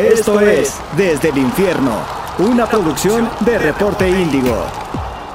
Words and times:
Esto 0.00 0.40
es 0.40 0.80
Desde 0.96 1.28
el 1.28 1.36
Infierno, 1.36 1.94
una 2.38 2.64
producción 2.64 3.28
de 3.44 3.58
Reporte 3.58 4.08
Índigo. 4.08 4.64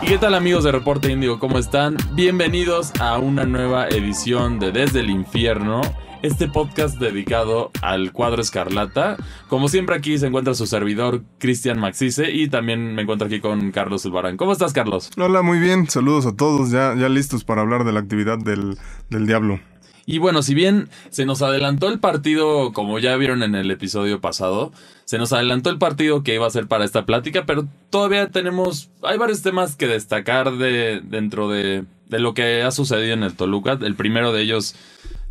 ¿Y 0.01 0.07
qué 0.07 0.17
tal 0.17 0.33
amigos 0.33 0.63
de 0.63 0.71
Reporte 0.71 1.11
Índigo? 1.11 1.37
¿Cómo 1.37 1.59
están? 1.59 1.97
Bienvenidos 2.13 2.91
a 2.99 3.19
una 3.19 3.43
nueva 3.45 3.87
edición 3.87 4.57
de 4.57 4.71
Desde 4.71 5.01
el 5.01 5.11
Infierno, 5.11 5.81
este 6.23 6.47
podcast 6.47 6.97
dedicado 6.97 7.69
al 7.83 8.11
cuadro 8.11 8.41
escarlata. 8.41 9.17
Como 9.49 9.69
siempre 9.69 9.95
aquí 9.95 10.17
se 10.17 10.25
encuentra 10.25 10.55
su 10.55 10.65
servidor 10.65 11.21
Cristian 11.37 11.79
Maxice 11.79 12.31
y 12.31 12.47
también 12.49 12.95
me 12.95 13.03
encuentro 13.03 13.27
aquí 13.27 13.39
con 13.39 13.71
Carlos 13.71 14.01
Zulbarán. 14.01 14.35
¿Cómo 14.35 14.51
estás 14.51 14.73
Carlos? 14.73 15.11
Hola, 15.15 15.43
muy 15.43 15.59
bien. 15.59 15.87
Saludos 15.87 16.25
a 16.25 16.35
todos, 16.35 16.71
ya, 16.71 16.95
ya 16.95 17.07
listos 17.07 17.43
para 17.43 17.61
hablar 17.61 17.83
de 17.83 17.91
la 17.91 17.99
actividad 17.99 18.39
del, 18.39 18.79
del 19.11 19.27
diablo. 19.27 19.59
Y 20.05 20.19
bueno, 20.19 20.43
si 20.43 20.53
bien 20.53 20.89
se 21.09 21.25
nos 21.25 21.41
adelantó 21.41 21.87
el 21.87 21.99
partido, 21.99 22.73
como 22.73 22.99
ya 22.99 23.15
vieron 23.15 23.41
en 23.41 23.55
el 23.55 23.71
episodio 23.71 24.21
pasado, 24.21 24.71
se 25.05 25.17
nos 25.17 25.33
adelantó 25.33 25.69
el 25.69 25.79
partido 25.79 26.21
que 26.21 26.35
iba 26.35 26.45
a 26.45 26.51
ser 26.51 26.67
para 26.67 26.85
esta 26.85 27.05
plática, 27.05 27.45
pero 27.45 27.67
todavía 27.89 28.29
tenemos, 28.29 28.89
hay 29.01 29.17
varios 29.17 29.41
temas 29.41 29.75
que 29.75 29.87
destacar 29.87 30.57
de, 30.57 31.01
dentro 31.03 31.49
de, 31.49 31.85
de 32.07 32.19
lo 32.19 32.33
que 32.33 32.61
ha 32.61 32.71
sucedido 32.71 33.13
en 33.13 33.23
el 33.23 33.35
Toluca. 33.35 33.79
El 33.81 33.95
primero 33.95 34.31
de 34.31 34.43
ellos, 34.43 34.75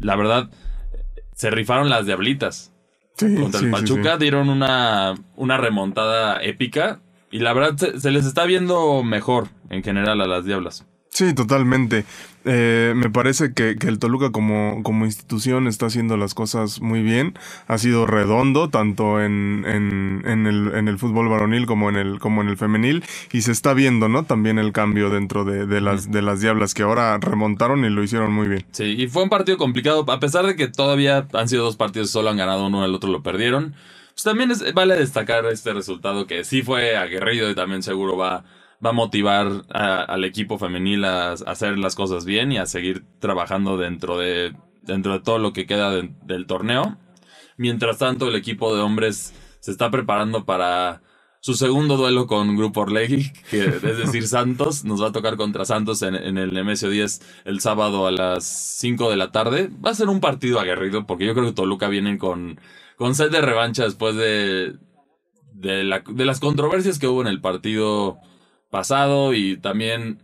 la 0.01 0.17
verdad, 0.17 0.51
se 1.35 1.51
rifaron 1.51 1.89
las 1.89 2.07
diablitas. 2.07 2.73
Sí, 3.17 3.35
Contra 3.37 3.61
sí, 3.61 3.67
el 3.67 3.71
Pachuca 3.71 4.15
sí. 4.15 4.23
dieron 4.23 4.49
una, 4.49 5.15
una 5.37 5.57
remontada 5.57 6.43
épica 6.43 6.99
y 7.31 7.39
la 7.39 7.53
verdad 7.53 7.77
se, 7.77 8.01
se 8.01 8.11
les 8.11 8.27
está 8.27 8.45
viendo 8.45 9.05
mejor 9.05 9.49
en 9.71 9.85
general 9.85 10.21
a 10.21 10.27
las 10.27 10.45
diablas. 10.45 10.85
Sí, 11.15 11.33
totalmente. 11.33 12.07
Eh, 12.45 12.93
me 12.97 13.09
parece 13.09 13.55
que, 13.55 13.77
que 13.77 13.87
el 13.87 14.01
Toluca 14.01 14.33
como, 14.33 14.83
como 14.83 15.05
institución 15.05 15.69
está 15.69 15.87
haciendo 15.87 16.17
las 16.17 16.35
cosas 16.35 16.81
muy 16.81 17.03
bien. 17.03 17.35
Ha 17.69 17.79
sido 17.79 18.05
redondo 18.05 18.69
tanto 18.69 19.23
en, 19.23 19.65
en, 19.65 20.23
en, 20.27 20.47
el, 20.49 20.75
en 20.75 20.89
el 20.89 20.99
fútbol 20.99 21.29
varonil 21.29 21.67
como 21.67 21.89
en 21.89 21.95
el, 21.97 22.19
como 22.19 22.43
en 22.43 22.49
el 22.49 22.57
femenil. 22.57 23.05
Y 23.31 23.43
se 23.43 23.53
está 23.53 23.75
viendo, 23.75 24.09
¿no? 24.09 24.25
También 24.25 24.59
el 24.59 24.73
cambio 24.73 25.09
dentro 25.09 25.45
de, 25.45 25.67
de 25.67 25.81
las, 25.81 26.11
de 26.11 26.21
las 26.21 26.41
diablas 26.41 26.75
que 26.75 26.83
ahora 26.83 27.17
remontaron 27.19 27.85
y 27.85 27.91
lo 27.91 28.03
hicieron 28.03 28.33
muy 28.33 28.49
bien. 28.49 28.67
Sí, 28.73 28.85
y 28.99 29.07
fue 29.07 29.23
un 29.23 29.29
partido 29.31 29.57
complicado, 29.57 30.05
a 30.11 30.19
pesar 30.19 30.45
de 30.47 30.57
que 30.57 30.67
todavía 30.67 31.29
han 31.33 31.49
sido 31.49 31.63
dos 31.65 31.77
partidos, 31.77 32.11
solo 32.11 32.31
han 32.31 32.37
ganado 32.39 32.67
uno, 32.67 32.85
el 32.85 32.93
otro 32.93 33.09
lo 33.11 33.23
perdieron. 33.23 33.75
Pues 34.15 34.25
también 34.25 34.51
es- 34.51 34.75
vale 34.75 34.97
destacar 34.97 35.47
este 35.47 35.73
resultado 35.73 36.27
que 36.27 36.43
sí 36.45 36.63
fue 36.63 36.97
aguerrido 36.97 37.49
y 37.51 37.55
también 37.55 37.83
seguro 37.85 38.17
va, 38.17 38.45
va 38.85 38.91
a 38.91 38.93
motivar 38.93 39.65
a- 39.73 40.03
al 40.03 40.25
equipo 40.25 40.59
femenil 40.59 41.05
a, 41.05 41.31
a 41.31 41.33
hacer 41.33 41.79
las 41.79 41.95
cosas 41.95 42.25
bien 42.25 42.53
y 42.53 42.59
a 42.59 42.67
seguir 42.67 43.05
trabajando 43.21 43.77
dentro 43.77 44.19
de, 44.19 44.55
dentro 44.83 45.13
de 45.15 45.21
todo 45.21 45.39
lo 45.39 45.53
que 45.53 45.67
queda 45.67 45.91
de- 45.91 46.15
del 46.25 46.47
torneo. 46.47 46.99
Mientras 47.57 47.99
tanto, 47.99 48.29
el 48.29 48.35
equipo 48.37 48.75
de 48.75 48.83
hombres 48.83 49.33
se 49.61 49.71
está 49.71 49.91
preparando 49.91 50.45
para 50.45 51.03
su 51.41 51.55
segundo 51.55 51.97
duelo 51.99 52.27
con 52.27 52.57
Grupo 52.57 52.81
Orlegui, 52.81 53.31
que 53.51 53.65
es 53.67 53.83
decir, 53.83 54.27
Santos. 54.29 54.85
Nos 54.85 55.03
va 55.03 55.09
a 55.09 55.13
tocar 55.13 55.37
contra 55.37 55.65
Santos 55.65 56.03
en, 56.03 56.15
en 56.15 56.39
el 56.39 56.53
Nemesio 56.55 56.89
10 56.91 57.21
el 57.45 57.61
sábado 57.61 58.07
a 58.07 58.11
las 58.13 58.45
5 58.45 59.11
de 59.11 59.17
la 59.17 59.31
tarde. 59.31 59.71
Va 59.85 59.91
a 59.91 59.95
ser 59.95 60.09
un 60.09 60.21
partido 60.21 60.59
aguerrido 60.59 61.07
porque 61.07 61.27
yo 61.27 61.35
creo 61.35 61.47
que 61.47 61.53
Toluca 61.53 61.89
viene 61.89 62.17
con, 62.19 62.59
con 62.97 63.15
sed 63.15 63.31
de 63.31 63.41
revancha 63.43 63.85
después 63.85 64.17
de, 64.17 64.75
de, 65.53 65.85
la- 65.85 66.03
de 66.07 66.25
las 66.25 66.41
controversias 66.41 66.99
que 66.99 67.07
hubo 67.09 67.21
en 67.21 67.29
el 67.29 67.41
partido 67.43 68.19
pasado 68.75 69.35
y 69.35 69.57
también, 69.57 70.19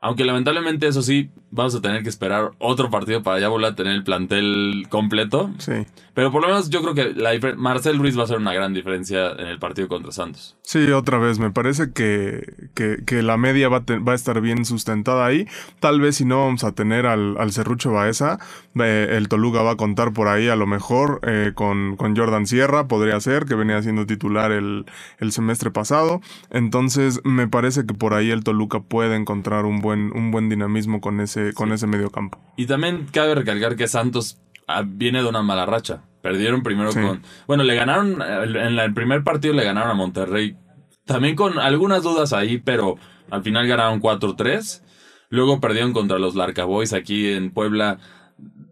aunque 0.00 0.24
lamentablemente 0.24 0.88
eso 0.88 1.02
sí, 1.02 1.30
vamos 1.52 1.74
a 1.76 1.80
tener 1.80 2.02
que 2.02 2.08
esperar 2.08 2.50
otro 2.58 2.90
partido 2.90 3.22
para 3.22 3.38
ya 3.38 3.48
volver 3.48 3.72
a 3.72 3.74
tener 3.76 3.92
el 3.92 4.02
plantel 4.02 4.86
completo. 4.88 5.50
Sí. 5.58 5.86
Pero 6.14 6.32
por 6.32 6.42
lo 6.42 6.48
menos 6.48 6.68
yo 6.68 6.82
creo 6.82 6.94
que 6.94 7.14
la 7.14 7.30
Marcel 7.56 7.98
Ruiz 7.98 8.18
va 8.18 8.24
a 8.24 8.26
ser 8.26 8.38
una 8.38 8.52
gran 8.52 8.74
diferencia 8.74 9.30
en 9.30 9.46
el 9.46 9.58
partido 9.58 9.88
contra 9.88 10.12
Santos. 10.12 10.56
Sí, 10.62 10.90
otra 10.90 11.18
vez, 11.18 11.38
me 11.38 11.50
parece 11.50 11.92
que, 11.92 12.68
que, 12.74 12.98
que 13.06 13.22
la 13.22 13.36
media 13.36 13.68
va 13.68 13.78
a, 13.78 13.84
te- 13.84 13.98
va 13.98 14.12
a 14.12 14.14
estar 14.14 14.40
bien 14.40 14.64
sustentada 14.64 15.24
ahí. 15.24 15.46
Tal 15.80 16.00
vez 16.00 16.16
si 16.16 16.24
no 16.24 16.44
vamos 16.44 16.64
a 16.64 16.72
tener 16.72 17.06
al, 17.06 17.36
al 17.38 17.52
Cerrucho 17.52 17.92
Baeza, 17.92 18.38
eh, 18.74 19.08
el 19.12 19.28
Toluca 19.28 19.62
va 19.62 19.72
a 19.72 19.76
contar 19.76 20.12
por 20.12 20.28
ahí 20.28 20.48
a 20.48 20.56
lo 20.56 20.66
mejor 20.66 21.20
eh, 21.22 21.52
con, 21.54 21.96
con 21.96 22.16
Jordan 22.16 22.46
Sierra, 22.46 22.88
podría 22.88 23.20
ser, 23.20 23.44
que 23.46 23.54
venía 23.54 23.80
siendo 23.82 24.06
titular 24.06 24.52
el, 24.52 24.84
el 25.18 25.32
semestre 25.32 25.70
pasado. 25.70 26.20
Entonces, 26.50 27.20
me 27.24 27.48
parece 27.48 27.86
que 27.86 27.94
por 27.94 28.14
ahí 28.14 28.30
el 28.30 28.44
Toluca 28.44 28.80
puede 28.80 29.16
encontrar 29.16 29.64
un 29.64 29.80
buen, 29.80 30.12
un 30.14 30.30
buen 30.30 30.48
dinamismo 30.48 31.00
con 31.00 31.20
ese, 31.20 31.41
con 31.54 31.72
ese 31.72 31.86
medio 31.86 32.10
campo. 32.10 32.38
Y 32.56 32.66
también 32.66 33.06
cabe 33.12 33.34
recalcar 33.34 33.76
que 33.76 33.88
Santos 33.88 34.38
ah, 34.68 34.82
viene 34.86 35.22
de 35.22 35.28
una 35.28 35.42
mala 35.42 35.66
racha. 35.66 36.02
Perdieron 36.22 36.62
primero 36.62 36.92
Sí. 36.92 37.00
con... 37.00 37.22
Bueno, 37.46 37.64
le 37.64 37.74
ganaron, 37.74 38.22
en 38.22 38.78
el 38.78 38.94
primer 38.94 39.24
partido 39.24 39.54
le 39.54 39.64
ganaron 39.64 39.90
a 39.90 39.94
Monterrey. 39.94 40.56
También 41.04 41.34
con 41.34 41.58
algunas 41.58 42.02
dudas 42.04 42.32
ahí, 42.32 42.58
pero 42.58 42.96
al 43.30 43.42
final 43.42 43.66
ganaron 43.66 44.00
4-3. 44.00 44.82
Luego 45.30 45.60
perdieron 45.60 45.92
contra 45.92 46.18
los 46.18 46.34
Larcaboys 46.36 46.92
aquí 46.92 47.32
en 47.32 47.50
Puebla 47.50 47.98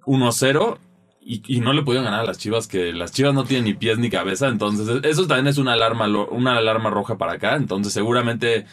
1-0. 0.06 0.78
Y, 1.22 1.42
y 1.46 1.60
no 1.60 1.72
le 1.72 1.82
pudieron 1.82 2.04
ganar 2.04 2.20
a 2.20 2.24
las 2.24 2.38
Chivas, 2.38 2.66
que 2.66 2.92
las 2.92 3.12
Chivas 3.12 3.34
no 3.34 3.44
tienen 3.44 3.64
ni 3.64 3.74
pies 3.74 3.98
ni 3.98 4.10
cabeza. 4.10 4.48
Entonces, 4.48 5.00
eso 5.04 5.26
también 5.26 5.48
es 5.48 5.58
una 5.58 5.74
alarma, 5.74 6.06
una 6.30 6.56
alarma 6.56 6.90
roja 6.90 7.18
para 7.18 7.32
acá. 7.34 7.56
Entonces, 7.56 7.92
seguramente, 7.92 8.64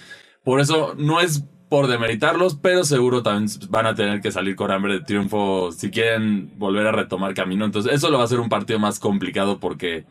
por 0.44 0.60
eso 0.60 0.94
no 0.98 1.20
es 1.20 1.44
por 1.70 1.88
demeritarlos, 1.88 2.56
pero 2.56 2.84
seguro 2.84 3.24
también 3.24 3.50
van 3.70 3.86
a 3.88 3.96
tener 3.96 4.22
que 4.22 4.32
salir 4.32 4.56
con 4.56 4.72
hambre 4.72 4.94
de 4.94 5.02
triunfo 5.02 5.72
si 5.72 5.92
quieren 5.92 6.58
volver 6.58 6.88
a 6.88 6.92
retomar 6.92 7.34
camino. 7.34 7.66
Entonces, 7.66 7.94
eso 7.94 8.10
lo 8.10 8.18
va 8.20 8.24
a 8.24 8.28
ser 8.28 8.40
un 8.40 8.50
partido 8.50 8.80
más 8.80 9.00
complicado 9.00 9.60
porque 9.60 10.06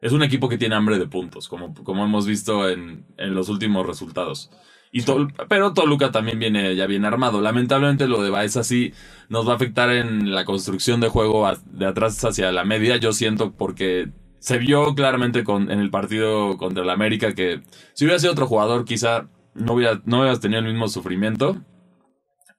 es 0.00 0.12
un 0.12 0.22
equipo 0.22 0.48
que 0.48 0.58
tiene 0.58 0.74
hambre 0.74 0.98
de 0.98 1.06
puntos, 1.06 1.48
como, 1.48 1.74
como 1.74 2.04
hemos 2.04 2.26
visto 2.26 2.68
en, 2.68 3.06
en 3.16 3.34
los 3.34 3.48
últimos 3.48 3.86
resultados. 3.86 4.50
Y 4.92 5.02
Tol- 5.02 5.32
pero 5.48 5.72
Toluca 5.74 6.12
también 6.12 6.38
viene 6.38 6.76
ya 6.76 6.86
bien 6.86 7.04
armado. 7.04 7.40
Lamentablemente 7.40 8.06
lo 8.06 8.22
de 8.22 8.30
Baeza 8.30 8.62
sí 8.64 8.92
nos 9.28 9.48
va 9.48 9.52
a 9.52 9.56
afectar 9.56 9.90
en 9.90 10.34
la 10.34 10.44
construcción 10.44 11.00
de 11.00 11.08
juego 11.08 11.50
de 11.66 11.86
atrás 11.86 12.22
hacia 12.24 12.52
la 12.52 12.64
media. 12.64 12.96
Yo 12.98 13.12
siento 13.12 13.52
porque 13.52 14.10
se 14.38 14.58
vio 14.58 14.94
claramente 14.94 15.42
con, 15.42 15.70
en 15.70 15.80
el 15.80 15.90
partido 15.90 16.56
contra 16.58 16.84
el 16.84 16.90
América 16.90 17.34
que 17.34 17.62
si 17.94 18.04
hubiera 18.04 18.18
sido 18.20 18.32
otro 18.32 18.46
jugador 18.46 18.84
quizá 18.84 19.28
no 19.54 19.74
hubiera, 19.74 20.00
no 20.04 20.18
hubieras 20.20 20.40
tenido 20.40 20.60
el 20.60 20.66
mismo 20.66 20.88
sufrimiento. 20.88 21.56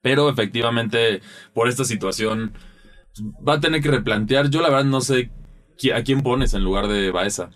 Pero 0.01 0.29
efectivamente 0.29 1.21
por 1.53 1.67
esta 1.67 1.83
situación 1.83 2.53
va 3.47 3.53
a 3.55 3.59
tener 3.59 3.81
que 3.81 3.89
replantear. 3.91 4.49
Yo 4.49 4.61
la 4.61 4.69
verdad 4.69 4.85
no 4.85 5.01
sé 5.01 5.31
a 5.93 6.01
quién 6.03 6.21
pones 6.21 6.53
en 6.53 6.63
lugar 6.63 6.87
de 6.87 7.11
Baeza. 7.11 7.49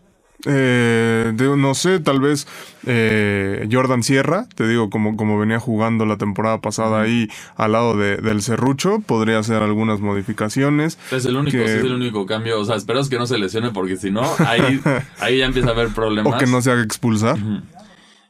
Eh, 0.45 1.33
de- 1.35 1.57
no 1.57 1.75
sé, 1.75 1.99
tal 1.99 2.21
vez 2.21 2.47
eh, 2.87 3.67
Jordan 3.69 4.03
Sierra, 4.03 4.47
te 4.55 4.67
digo, 4.69 4.89
como, 4.89 5.17
como 5.17 5.37
venía 5.37 5.59
jugando 5.59 6.05
la 6.05 6.15
temporada 6.17 6.61
pasada 6.61 7.01
ahí 7.01 7.27
al 7.57 7.73
lado 7.73 7.97
de- 7.97 8.17
del 8.17 8.41
Serrucho, 8.41 8.99
podría 9.05 9.37
hacer 9.39 9.61
algunas 9.61 9.99
modificaciones. 9.99 10.97
Es 11.11 11.25
el 11.25 11.35
único, 11.35 11.57
Que- 11.57 11.67
sí 11.67 11.73
es 11.79 11.83
el 11.83 11.91
único 11.93 12.25
cambio. 12.25 12.57
O 12.59 12.63
sea, 12.65 12.77
espero 12.77 13.01
que 13.09 13.17
no 13.19 13.27
se 13.27 13.37
lesione 13.37 13.71
porque 13.71 13.97
si 13.97 14.11
no, 14.11 14.23
ahí, 14.39 14.79
ahí 15.19 15.39
ya 15.39 15.45
empieza 15.45 15.69
a 15.69 15.73
haber 15.73 15.89
problemas. 15.89 16.33
O 16.33 16.37
que 16.37 16.47
no 16.47 16.61
se 16.61 16.71
haga 16.71 16.83
expulsar. 16.83 17.37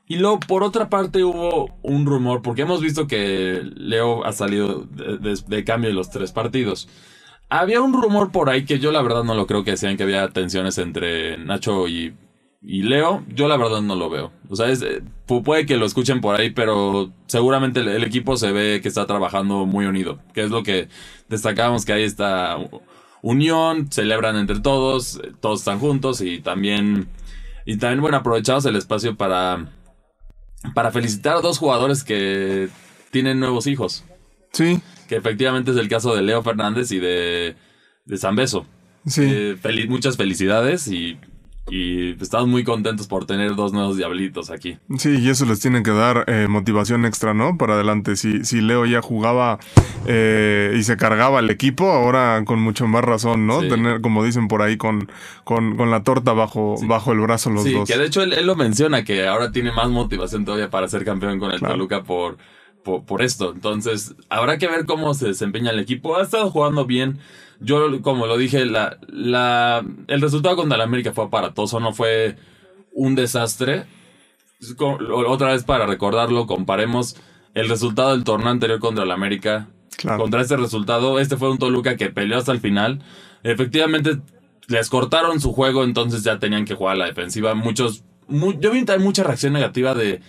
Y 0.09 0.17
luego, 0.17 0.39
por 0.41 0.63
otra 0.63 0.89
parte, 0.89 1.23
hubo 1.23 1.77
un 1.83 2.05
rumor, 2.07 2.41
porque 2.41 2.63
hemos 2.63 2.81
visto 2.81 3.07
que 3.07 3.61
Leo 3.75 4.25
ha 4.25 4.33
salido 4.33 4.81
de, 4.91 5.17
de- 5.19 5.39
de 5.47 5.63
cambio 5.63 5.91
en 5.91 5.95
los 5.95 6.09
tres 6.09 6.31
partidos. 6.31 6.89
Había 7.47 7.79
un 7.81 7.93
rumor 7.93 8.31
por 8.31 8.49
ahí 8.49 8.65
que 8.65 8.79
yo 8.79 8.91
la 8.91 9.01
verdad 9.03 9.23
no 9.23 9.35
lo 9.35 9.45
creo 9.47 9.63
que 9.63 9.77
sean 9.77 9.97
que 9.97 10.03
había 10.03 10.27
tensiones 10.29 10.77
entre 10.79 11.37
Nacho 11.37 11.87
y, 11.87 12.15
y 12.61 12.81
Leo. 12.83 13.23
Yo 13.35 13.47
la 13.47 13.57
verdad 13.57 13.81
no 13.81 13.95
lo 13.95 14.09
veo. 14.09 14.31
O 14.49 14.55
sea, 14.55 14.69
eh, 14.71 15.03
pu- 15.27 15.43
puede 15.43 15.67
que 15.67 15.77
lo 15.77 15.85
escuchen 15.85 16.21
por 16.21 16.39
ahí, 16.39 16.49
pero 16.49 17.11
seguramente 17.27 17.79
el, 17.81 18.03
equipo 18.03 18.35
se 18.35 18.51
ve 18.51 18.79
que 18.81 18.87
está 18.87 19.05
trabajando 19.05 19.65
muy 19.67 19.85
unido. 19.85 20.19
Que 20.33 20.41
es 20.43 20.49
lo 20.49 20.63
que 20.63 20.89
destacábamos 21.27 21.85
que 21.85 21.93
hay 21.93 22.03
esta 22.03 22.57
unión, 23.21 23.91
celebran 23.91 24.37
entre 24.37 24.59
todos, 24.59 25.21
todos 25.39 25.59
están 25.59 25.77
juntos 25.79 26.21
y 26.21 26.39
también... 26.39 27.09
Y 27.65 27.77
también, 27.77 28.01
bueno, 28.01 28.17
aprovechamos 28.17 28.65
el 28.65 28.75
espacio 28.75 29.15
para 29.15 29.67
para 30.73 30.91
felicitar 30.91 31.37
a 31.37 31.41
dos 31.41 31.57
jugadores 31.57 32.03
que 32.03 32.69
tienen 33.11 33.39
nuevos 33.39 33.67
hijos. 33.67 34.03
Sí, 34.51 34.81
Que 35.07 35.15
efectivamente 35.15 35.71
es 35.71 35.77
el 35.77 35.87
caso 35.87 36.15
de 36.15 36.21
Leo 36.23 36.41
Fernández 36.41 36.91
y 36.91 36.99
de, 36.99 37.55
de 38.05 38.17
Zambeso. 38.17 38.65
sí. 39.05 39.21
Eh, 39.25 39.85
muchas 39.87 40.17
felicidades 40.17 40.87
y, 40.87 41.17
y 41.69 42.11
estamos 42.21 42.47
muy 42.47 42.63
contentos 42.63 43.07
por 43.07 43.25
tener 43.25 43.55
dos 43.55 43.73
nuevos 43.73 43.97
diablitos 43.97 44.49
aquí. 44.49 44.77
Sí, 44.97 45.17
y 45.19 45.29
eso 45.29 45.45
les 45.45 45.59
tiene 45.59 45.83
que 45.83 45.91
dar 45.91 46.25
eh, 46.27 46.47
motivación 46.49 47.05
extra, 47.05 47.33
¿no? 47.33 47.57
Para 47.57 47.75
adelante. 47.75 48.15
Si, 48.15 48.43
si 48.45 48.61
Leo 48.61 48.85
ya 48.85 49.01
jugaba 49.01 49.59
eh, 50.05 50.75
y 50.77 50.83
se 50.83 50.97
cargaba 50.97 51.39
el 51.39 51.49
equipo, 51.49 51.89
ahora 51.91 52.43
con 52.45 52.59
mucho 52.61 52.87
más 52.87 53.03
razón, 53.03 53.47
¿no? 53.47 53.61
Sí. 53.61 53.69
Tener, 53.69 54.01
como 54.01 54.23
dicen 54.23 54.47
por 54.47 54.61
ahí, 54.61 54.77
con, 54.77 55.09
con, 55.43 55.77
con 55.77 55.91
la 55.91 56.03
torta 56.03 56.33
bajo, 56.33 56.75
bajo 56.87 57.11
el 57.11 57.19
brazo 57.19 57.49
los 57.49 57.63
sí, 57.63 57.73
dos. 57.73 57.87
que 57.87 57.97
de 57.97 58.05
hecho 58.05 58.21
él, 58.21 58.33
él 58.33 58.45
lo 58.45 58.55
menciona, 58.55 59.03
que 59.03 59.27
ahora 59.27 59.51
tiene 59.51 59.71
más 59.71 59.89
motivación 59.89 60.45
todavía 60.45 60.69
para 60.69 60.87
ser 60.87 61.05
campeón 61.05 61.39
con 61.39 61.51
el 61.51 61.59
Claro. 61.59 61.73
Toluca 61.75 62.03
por, 62.03 62.37
por, 62.83 63.21
esto. 63.21 63.51
Entonces, 63.53 64.15
habrá 64.29 64.57
que 64.57 64.67
ver 64.67 64.85
cómo 64.85 65.13
se 65.13 65.27
desempeña 65.27 65.71
el 65.71 65.79
equipo. 65.79 66.17
Ha 66.17 66.23
estado 66.23 66.49
jugando 66.49 66.85
bien. 66.85 67.19
Yo, 67.59 68.01
como 68.01 68.25
lo 68.25 68.37
dije, 68.37 68.65
la, 68.65 68.97
la, 69.07 69.85
el 70.07 70.21
resultado 70.21 70.55
contra 70.55 70.75
el 70.75 70.81
América 70.81 71.11
fue 71.13 71.25
aparatoso, 71.25 71.79
no 71.79 71.93
fue 71.93 72.37
un 72.93 73.15
desastre. 73.15 73.85
Otra 75.27 75.51
vez 75.51 75.63
para 75.63 75.85
recordarlo, 75.85 76.47
comparemos 76.47 77.17
el 77.53 77.69
resultado 77.69 78.11
del 78.11 78.23
torneo 78.23 78.49
anterior 78.49 78.79
contra 78.79 79.03
el 79.03 79.11
América. 79.11 79.67
Contra 80.17 80.41
este 80.41 80.55
resultado, 80.55 81.19
este 81.19 81.35
fue 81.35 81.51
un 81.51 81.57
Toluca 81.57 81.97
que 81.97 82.09
peleó 82.09 82.37
hasta 82.37 82.53
el 82.53 82.59
final. 82.59 83.01
Efectivamente, 83.43 84.19
les 84.67 84.89
cortaron 84.89 85.41
su 85.41 85.51
juego, 85.51 85.83
entonces 85.83 86.23
ya 86.23 86.39
tenían 86.39 86.63
que 86.63 86.75
jugar 86.75 86.95
a 86.95 86.99
la 86.99 87.05
defensiva. 87.05 87.53
Muchos, 87.55 88.03
yo 88.29 88.71
vi 88.71 88.85
mucha 88.99 89.23
reacción 89.23 89.51
negativa 89.51 89.93
de, 89.93 90.21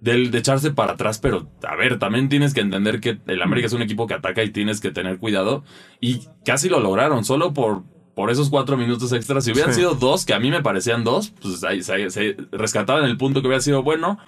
de, 0.00 0.28
de, 0.28 0.38
echarse 0.38 0.70
para 0.70 0.92
atrás, 0.92 1.18
pero 1.18 1.48
a 1.66 1.76
ver, 1.76 1.98
también 1.98 2.28
tienes 2.28 2.54
que 2.54 2.60
entender 2.60 3.00
que 3.00 3.18
el 3.26 3.42
América 3.42 3.66
es 3.66 3.72
un 3.72 3.82
equipo 3.82 4.06
que 4.06 4.14
ataca 4.14 4.42
y 4.42 4.50
tienes 4.50 4.80
que 4.80 4.90
tener 4.90 5.18
cuidado. 5.18 5.64
Y 6.00 6.28
casi 6.44 6.68
lo 6.68 6.80
lograron, 6.80 7.24
solo 7.24 7.52
por, 7.52 7.84
por 8.16 8.30
esos 8.30 8.48
cuatro 8.48 8.76
minutos 8.76 9.12
extras. 9.12 9.44
Si 9.44 9.52
hubieran 9.52 9.74
sido 9.74 9.94
dos, 9.94 10.24
que 10.24 10.32
a 10.32 10.40
mí 10.40 10.50
me 10.50 10.62
parecían 10.62 11.04
dos, 11.04 11.34
pues 11.42 11.62
ahí 11.64 11.82
se, 11.82 12.36
rescataban 12.50 13.04
el 13.04 13.18
punto 13.18 13.42
que 13.42 13.48
hubiera 13.48 13.60
sido 13.60 13.82
bueno. 13.82 14.18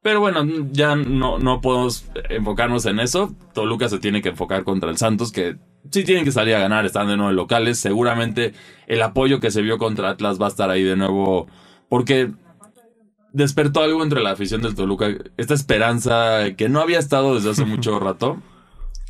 Pero 0.00 0.20
bueno, 0.20 0.46
ya 0.72 0.96
no, 0.96 1.38
no 1.38 1.60
podemos 1.60 2.08
enfocarnos 2.30 2.86
en 2.86 3.00
eso. 3.00 3.34
Toluca 3.52 3.88
se 3.90 3.98
tiene 3.98 4.22
que 4.22 4.30
enfocar 4.30 4.64
contra 4.64 4.88
el 4.88 4.96
Santos, 4.96 5.30
que 5.30 5.56
sí 5.90 6.04
tienen 6.04 6.24
que 6.24 6.32
salir 6.32 6.54
a 6.54 6.60
ganar, 6.60 6.86
están 6.86 7.08
de 7.08 7.18
nuevo 7.18 7.32
locales. 7.32 7.78
Seguramente 7.78 8.54
el 8.86 9.02
apoyo 9.02 9.40
que 9.40 9.50
se 9.50 9.60
vio 9.60 9.76
contra 9.76 10.08
Atlas 10.08 10.40
va 10.40 10.46
a 10.46 10.50
estar 10.50 10.70
ahí 10.70 10.82
de 10.82 10.96
nuevo. 10.96 11.48
Porque 11.90 12.32
despertó 13.32 13.82
algo 13.82 14.02
entre 14.02 14.22
la 14.22 14.30
afición 14.30 14.62
del 14.62 14.74
Toluca. 14.74 15.08
Esta 15.36 15.54
esperanza 15.54 16.54
que 16.56 16.68
no 16.68 16.80
había 16.80 16.98
estado 16.98 17.34
desde 17.34 17.50
hace 17.50 17.64
mucho 17.64 17.98
rato. 18.00 18.40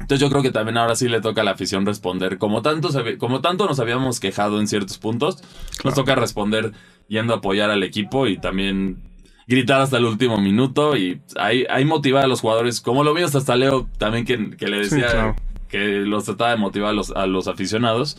Entonces 0.01 0.21
yo 0.21 0.31
creo 0.31 0.43
que 0.43 0.53
también 0.53 0.77
ahora 0.77 0.95
sí 0.95 1.09
le 1.09 1.21
toca 1.21 1.41
a 1.41 1.45
la 1.45 1.53
afición 1.53 1.85
responder. 1.85 2.39
Como 2.39 2.63
tanto, 2.63 2.89
como 3.19 3.41
tanto 3.41 3.67
nos 3.67 3.81
habíamos 3.81 4.21
quejado 4.21 4.61
en 4.61 4.69
ciertos 4.69 4.99
puntos, 4.99 5.43
nos 5.85 5.95
toca 5.95 6.15
responder 6.15 6.73
yendo 7.09 7.35
a 7.35 7.39
apoyar 7.39 7.71
al 7.71 7.83
equipo 7.83 8.27
y 8.29 8.39
también 8.39 9.03
gritar 9.49 9.81
hasta 9.81 9.97
el 9.97 10.05
último 10.05 10.37
minuto 10.39 10.97
y 10.97 11.23
ahí, 11.37 11.65
ahí 11.71 11.85
motivar 11.85 12.25
a 12.25 12.29
los 12.29 12.43
jugadores, 12.43 12.81
como 12.81 13.03
lo 13.03 13.15
vimos 13.15 13.35
hasta 13.35 13.57
Leo 13.57 13.89
también 13.99 14.25
que, 14.25 14.51
que 14.57 14.69
le 14.69 14.79
decía 14.81 15.35
que 15.69 16.01
los 16.01 16.25
trataba 16.25 16.51
de 16.51 16.59
motivar 16.59 16.91
a 16.91 16.93
los, 16.93 17.11
a 17.11 17.27
los 17.27 17.49
aficionados. 17.49 18.19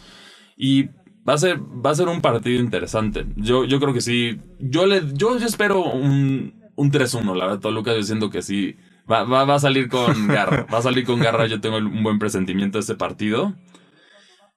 Y 0.57 0.90
va 1.30 1.36
a 1.36 1.38
ser, 1.38 1.60
va 1.62 1.92
a 1.92 1.96
ser 1.96 2.08
un 2.08 2.22
partido 2.22 2.60
interesante. 2.60 3.28
Yo, 3.36 3.64
yo 3.64 3.80
creo 3.80 3.94
que 3.94 4.02
sí. 4.02 4.42
Yo 4.60 4.88
le, 4.88 5.04
yo, 5.14 5.38
espero 5.38 5.84
un, 5.84 6.60
un 6.76 6.92
3-1, 6.92 7.36
la 7.36 7.46
verdad, 7.46 7.60
Toluca 7.60 7.94
yo 7.94 8.02
siento 8.02 8.31
que 8.31 8.42
sí. 8.42 8.78
Va, 9.10 9.24
va, 9.24 9.46
va, 9.46 9.56
a 9.56 9.60
salir 9.60 9.90
con 9.90 10.28
garra. 10.28 10.66
Va 10.74 10.80
a 10.80 10.81
salir 10.81 11.06
con 11.06 11.20
garra. 11.20 11.46
Yo 11.46 11.62
tengo 11.62 11.78
un 11.78 12.04
buen 12.04 12.18
presentimiento 12.18 12.80
de 12.80 12.81
este 12.81 12.96
partido. 12.96 13.54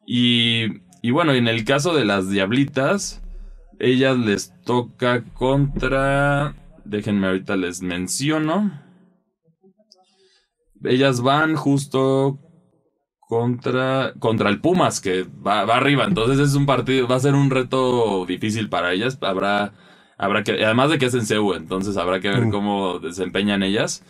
Y, 0.06 0.80
y 1.02 1.10
bueno, 1.10 1.34
en 1.34 1.46
el 1.46 1.64
caso 1.66 1.94
de 1.94 2.06
las 2.06 2.30
Diablitas, 2.30 3.22
ellas 3.78 4.16
les 4.16 4.54
toca 4.64 5.24
contra. 5.34 6.54
Déjenme 6.86 7.26
ahorita 7.26 7.56
les 7.56 7.82
menciono. 7.82 8.80
Ellas 10.84 11.20
van 11.20 11.54
justo 11.54 12.40
contra, 13.32 14.12
contra 14.18 14.50
el 14.50 14.60
Pumas, 14.60 15.00
que 15.00 15.24
va, 15.24 15.62
arriba. 15.62 16.04
Entonces 16.04 16.38
es 16.38 16.54
un 16.54 16.66
partido, 16.66 17.08
va 17.08 17.16
a 17.16 17.20
ser 17.20 17.32
un 17.32 17.48
reto 17.48 18.26
difícil 18.26 18.68
para 18.68 18.92
ellas. 18.92 19.16
Habrá, 19.22 19.72
habrá 20.18 20.44
que, 20.44 20.62
además 20.62 20.90
de 20.90 20.98
que 20.98 21.06
es 21.06 21.14
en 21.14 21.24
CEU, 21.24 21.54
entonces 21.54 21.96
habrá 21.96 22.20
que 22.20 22.28
ver 22.28 22.50
cómo 22.50 22.98
desempeñan 22.98 23.62
ellas. 23.62 24.04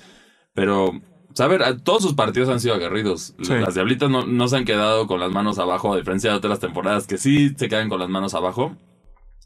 Pero, 0.55 1.01
saber, 1.35 1.83
todos 1.83 2.03
sus 2.03 2.15
partidos 2.15 2.49
han 2.49 2.59
sido 2.59 2.75
aguerridos. 2.75 3.37
Las 3.39 3.75
Diablitas 3.75 4.11
no, 4.11 4.27
no, 4.27 4.49
se 4.49 4.57
han 4.57 4.65
quedado 4.65 5.07
con 5.07 5.21
las 5.21 5.31
manos 5.31 5.61
abajo, 5.61 5.93
a 5.93 5.99
diferencia 5.99 6.31
de 6.31 6.39
otras 6.39 6.59
temporadas 6.59 7.07
que 7.07 7.17
sí 7.17 7.51
se 7.57 7.69
quedan 7.69 7.89
con 7.89 8.01
las 8.01 8.09
manos 8.09 8.35
abajo. 8.35 8.75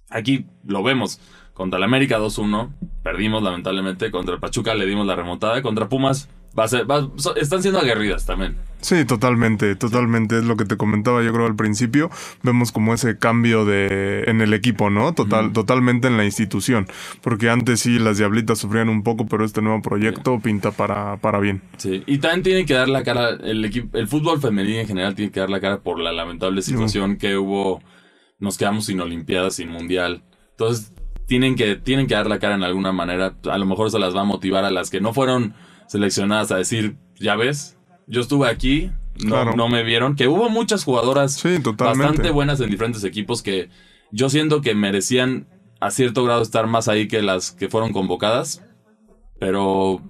Aquí 0.08 0.46
lo 0.64 0.82
vemos. 0.82 1.20
Contra 1.52 1.76
el 1.76 1.84
América 1.84 2.18
2-1, 2.18 2.72
perdimos 3.02 3.42
lamentablemente. 3.42 4.10
Contra 4.10 4.36
el 4.36 4.40
Pachuca 4.40 4.74
le 4.74 4.86
dimos 4.86 5.06
la 5.06 5.16
remontada. 5.16 5.60
Contra 5.60 5.90
Pumas, 5.90 6.30
va 6.58 6.64
a 6.64 6.68
ser, 6.68 6.86
están 7.36 7.62
siendo 7.62 7.80
aguerridas 7.80 8.26
también. 8.26 8.56
Sí, 8.80 9.04
totalmente, 9.04 9.74
totalmente. 9.74 10.38
Es 10.38 10.44
lo 10.44 10.56
que 10.56 10.64
te 10.64 10.76
comentaba 10.76 11.22
yo 11.22 11.32
creo 11.32 11.46
al 11.46 11.56
principio. 11.56 12.10
Vemos 12.42 12.72
como 12.72 12.94
ese 12.94 13.18
cambio 13.18 13.64
de 13.64 14.24
en 14.26 14.40
el 14.40 14.54
equipo, 14.54 14.90
¿no? 14.90 15.12
Total, 15.12 15.52
Totalmente 15.52 16.06
en 16.08 16.16
la 16.16 16.24
institución. 16.24 16.86
Porque 17.20 17.50
antes 17.50 17.80
sí 17.80 17.98
las 17.98 18.18
diablitas 18.18 18.58
sufrían 18.58 18.88
un 18.88 19.02
poco, 19.02 19.26
pero 19.26 19.44
este 19.44 19.62
nuevo 19.62 19.82
proyecto 19.82 20.38
pinta 20.40 20.70
para, 20.70 21.16
para 21.16 21.40
bien. 21.40 21.62
Sí, 21.78 22.04
y 22.06 22.18
también 22.18 22.42
tiene 22.42 22.66
que 22.66 22.74
dar 22.74 22.88
la 22.88 23.02
cara, 23.02 23.30
el, 23.30 23.64
equipo, 23.64 23.96
el 23.98 24.06
fútbol 24.06 24.40
femenino 24.40 24.78
en 24.78 24.86
general 24.86 25.14
tiene 25.14 25.32
que 25.32 25.40
dar 25.40 25.50
la 25.50 25.60
cara 25.60 25.80
por 25.80 25.98
la 25.98 26.12
lamentable 26.12 26.62
situación 26.62 27.16
que 27.16 27.36
hubo. 27.36 27.82
Nos 28.38 28.58
quedamos 28.58 28.84
sin 28.84 29.00
Olimpiadas, 29.00 29.54
sin 29.54 29.68
Mundial. 29.68 30.22
Entonces, 30.50 30.92
tienen 31.26 31.56
que, 31.56 31.76
tienen 31.76 32.06
que 32.06 32.14
dar 32.14 32.28
la 32.28 32.38
cara 32.38 32.54
en 32.54 32.62
alguna 32.62 32.92
manera. 32.92 33.34
A 33.50 33.58
lo 33.58 33.66
mejor 33.66 33.90
se 33.90 33.98
las 33.98 34.14
va 34.14 34.20
a 34.20 34.24
motivar 34.24 34.64
a 34.64 34.70
las 34.70 34.90
que 34.90 35.00
no 35.00 35.12
fueron 35.12 35.54
seleccionadas 35.86 36.52
a 36.52 36.56
decir, 36.56 36.96
ya 37.18 37.36
ves, 37.36 37.76
yo 38.06 38.20
estuve 38.20 38.48
aquí, 38.48 38.90
no, 39.24 39.52
no 39.52 39.68
me 39.68 39.82
vieron. 39.82 40.16
Que 40.16 40.28
hubo 40.28 40.48
muchas 40.48 40.84
jugadoras 40.84 41.42
bastante 41.76 42.30
buenas 42.30 42.60
en 42.60 42.70
diferentes 42.70 43.04
equipos 43.04 43.42
que 43.42 43.70
yo 44.12 44.28
siento 44.28 44.60
que 44.60 44.74
merecían 44.74 45.48
a 45.80 45.90
cierto 45.90 46.24
grado 46.24 46.42
estar 46.42 46.66
más 46.66 46.88
ahí 46.88 47.08
que 47.08 47.22
las 47.22 47.52
que 47.52 47.68
fueron 47.68 47.92
convocadas. 47.92 48.62
Pero, 49.38 50.00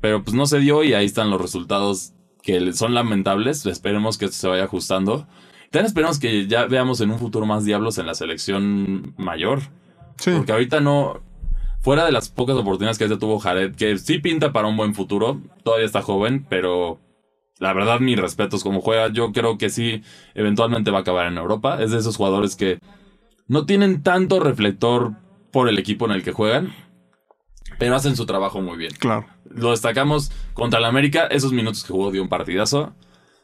pero 0.00 0.24
pues 0.24 0.34
no 0.34 0.46
se 0.46 0.58
dio 0.58 0.82
y 0.82 0.94
ahí 0.94 1.04
están 1.04 1.30
los 1.30 1.40
resultados 1.40 2.12
que 2.42 2.72
son 2.72 2.94
lamentables. 2.94 3.64
Esperemos 3.66 4.18
que 4.18 4.26
esto 4.26 4.36
se 4.36 4.48
vaya 4.48 4.64
ajustando. 4.64 5.26
También 5.70 5.86
esperemos 5.86 6.18
que 6.18 6.46
ya 6.46 6.66
veamos 6.66 7.00
en 7.00 7.10
un 7.10 7.18
futuro 7.18 7.46
más 7.46 7.64
diablos 7.64 7.98
en 7.98 8.06
la 8.06 8.14
selección 8.14 9.14
mayor. 9.16 9.60
Porque 10.24 10.52
ahorita 10.52 10.80
no. 10.80 11.20
Fuera 11.82 12.04
de 12.04 12.12
las 12.12 12.28
pocas 12.28 12.56
oportunidades 12.56 12.96
que 12.96 13.08
ya 13.08 13.18
tuvo 13.18 13.40
Jared, 13.40 13.74
que 13.74 13.98
sí 13.98 14.18
pinta 14.18 14.52
para 14.52 14.68
un 14.68 14.76
buen 14.76 14.94
futuro, 14.94 15.40
todavía 15.64 15.86
está 15.86 16.00
joven, 16.00 16.46
pero 16.48 17.00
la 17.58 17.72
verdad, 17.72 17.98
mis 17.98 18.18
respetos 18.18 18.62
como 18.62 18.80
juega. 18.80 19.08
Yo 19.08 19.32
creo 19.32 19.58
que 19.58 19.68
sí, 19.68 20.02
eventualmente 20.34 20.92
va 20.92 20.98
a 20.98 21.00
acabar 21.00 21.26
en 21.26 21.38
Europa. 21.38 21.82
Es 21.82 21.90
de 21.90 21.98
esos 21.98 22.16
jugadores 22.16 22.54
que 22.54 22.78
no 23.48 23.66
tienen 23.66 24.02
tanto 24.04 24.38
reflector 24.38 25.14
por 25.50 25.68
el 25.68 25.78
equipo 25.78 26.06
en 26.06 26.12
el 26.12 26.22
que 26.22 26.30
juegan, 26.30 26.72
pero 27.78 27.96
hacen 27.96 28.14
su 28.14 28.26
trabajo 28.26 28.60
muy 28.60 28.78
bien. 28.78 28.92
Claro. 28.98 29.26
Lo 29.50 29.70
destacamos 29.70 30.30
contra 30.54 30.78
el 30.78 30.84
América, 30.84 31.26
esos 31.26 31.52
minutos 31.52 31.82
que 31.82 31.92
jugó 31.92 32.12
dio 32.12 32.22
un 32.22 32.28
partidazo 32.28 32.94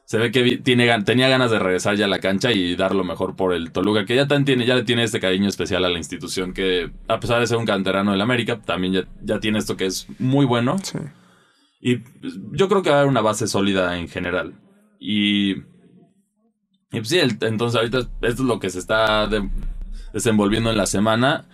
se 0.09 0.17
ve 0.17 0.33
que 0.33 0.57
tiene, 0.57 1.03
tenía 1.03 1.29
ganas 1.29 1.51
de 1.51 1.59
regresar 1.59 1.95
ya 1.97 2.07
a 2.07 2.09
la 2.09 2.19
cancha 2.19 2.51
y 2.51 2.77
dar 2.77 2.95
lo 2.95 3.05
mejor 3.05 3.37
por 3.37 3.53
el 3.53 3.73
Toluca, 3.73 4.07
que 4.07 4.17
ya, 4.17 4.27
tiene, 4.27 4.65
ya 4.65 4.75
le 4.75 4.83
tiene 4.85 5.05
este 5.05 5.21
cariño 5.21 5.51
especial 5.51 5.85
a 5.85 5.91
la 5.91 5.99
institución, 5.99 6.55
que 6.55 6.91
a 7.09 7.21
pesar 7.21 7.41
de 7.41 7.47
ser 7.47 7.59
un 7.59 7.67
canterano 7.67 8.13
del 8.13 8.23
América, 8.23 8.59
también 8.59 8.95
ya, 8.95 9.05
ya 9.21 9.39
tiene 9.39 9.59
esto 9.59 9.77
que 9.77 9.85
es 9.85 10.07
muy 10.19 10.47
bueno. 10.47 10.79
Sí. 10.83 10.97
Y 11.83 11.97
pues, 11.97 12.39
yo 12.53 12.71
creo 12.71 12.83
que 12.83 12.89
va 12.89 12.97
a 12.97 12.99
haber 13.01 13.11
una 13.11 13.21
base 13.21 13.47
sólida 13.47 13.99
en 13.99 14.09
general. 14.09 14.55
Y, 14.99 15.57
y 15.59 15.65
pues 16.91 17.09
sí, 17.09 17.19
entonces 17.21 17.77
ahorita 17.77 17.99
esto 17.99 18.09
es 18.23 18.39
lo 18.41 18.61
que 18.61 18.71
se 18.71 18.79
está 18.79 19.29
desenvolviendo 20.15 20.71
en 20.71 20.79
la 20.79 20.87
semana. 20.87 21.45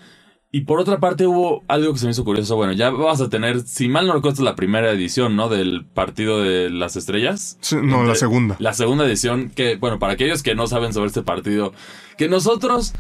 Y 0.54 0.61
por 0.61 0.78
otra 0.78 1.00
parte 1.00 1.26
hubo 1.26 1.64
algo 1.66 1.92
que 1.92 1.99
se 1.99 2.04
me 2.04 2.12
hizo 2.12 2.25
curioso. 2.25 2.54
Bueno, 2.54 2.73
ya 2.75 2.90
vas 2.90 3.20
a 3.20 3.28
tener, 3.28 3.62
si 3.62 3.88
mal 3.88 4.06
no 4.06 4.12
recuerdo, 4.12 4.44
la 4.44 4.54
primera 4.54 4.88
edición, 4.92 5.34
¿no? 5.34 5.49
Del 5.49 5.84
partido 5.84 6.40
de 6.40 6.70
las 6.70 6.94
estrellas. 6.94 7.58
no, 7.82 8.04
la 8.04 8.14
segunda. 8.14 8.54
La 8.61 8.73
segunda 8.73 9.04
edición, 9.04 9.50
que, 9.50 9.75
bueno, 9.75 9.99
para 9.99 10.12
aquellos 10.12 10.44
que 10.44 10.54
no 10.54 10.68
saben 10.68 10.92
sobre 10.92 11.08
este 11.08 11.23
partido, 11.23 11.73
que 12.16 12.28
nosotros 12.28 12.94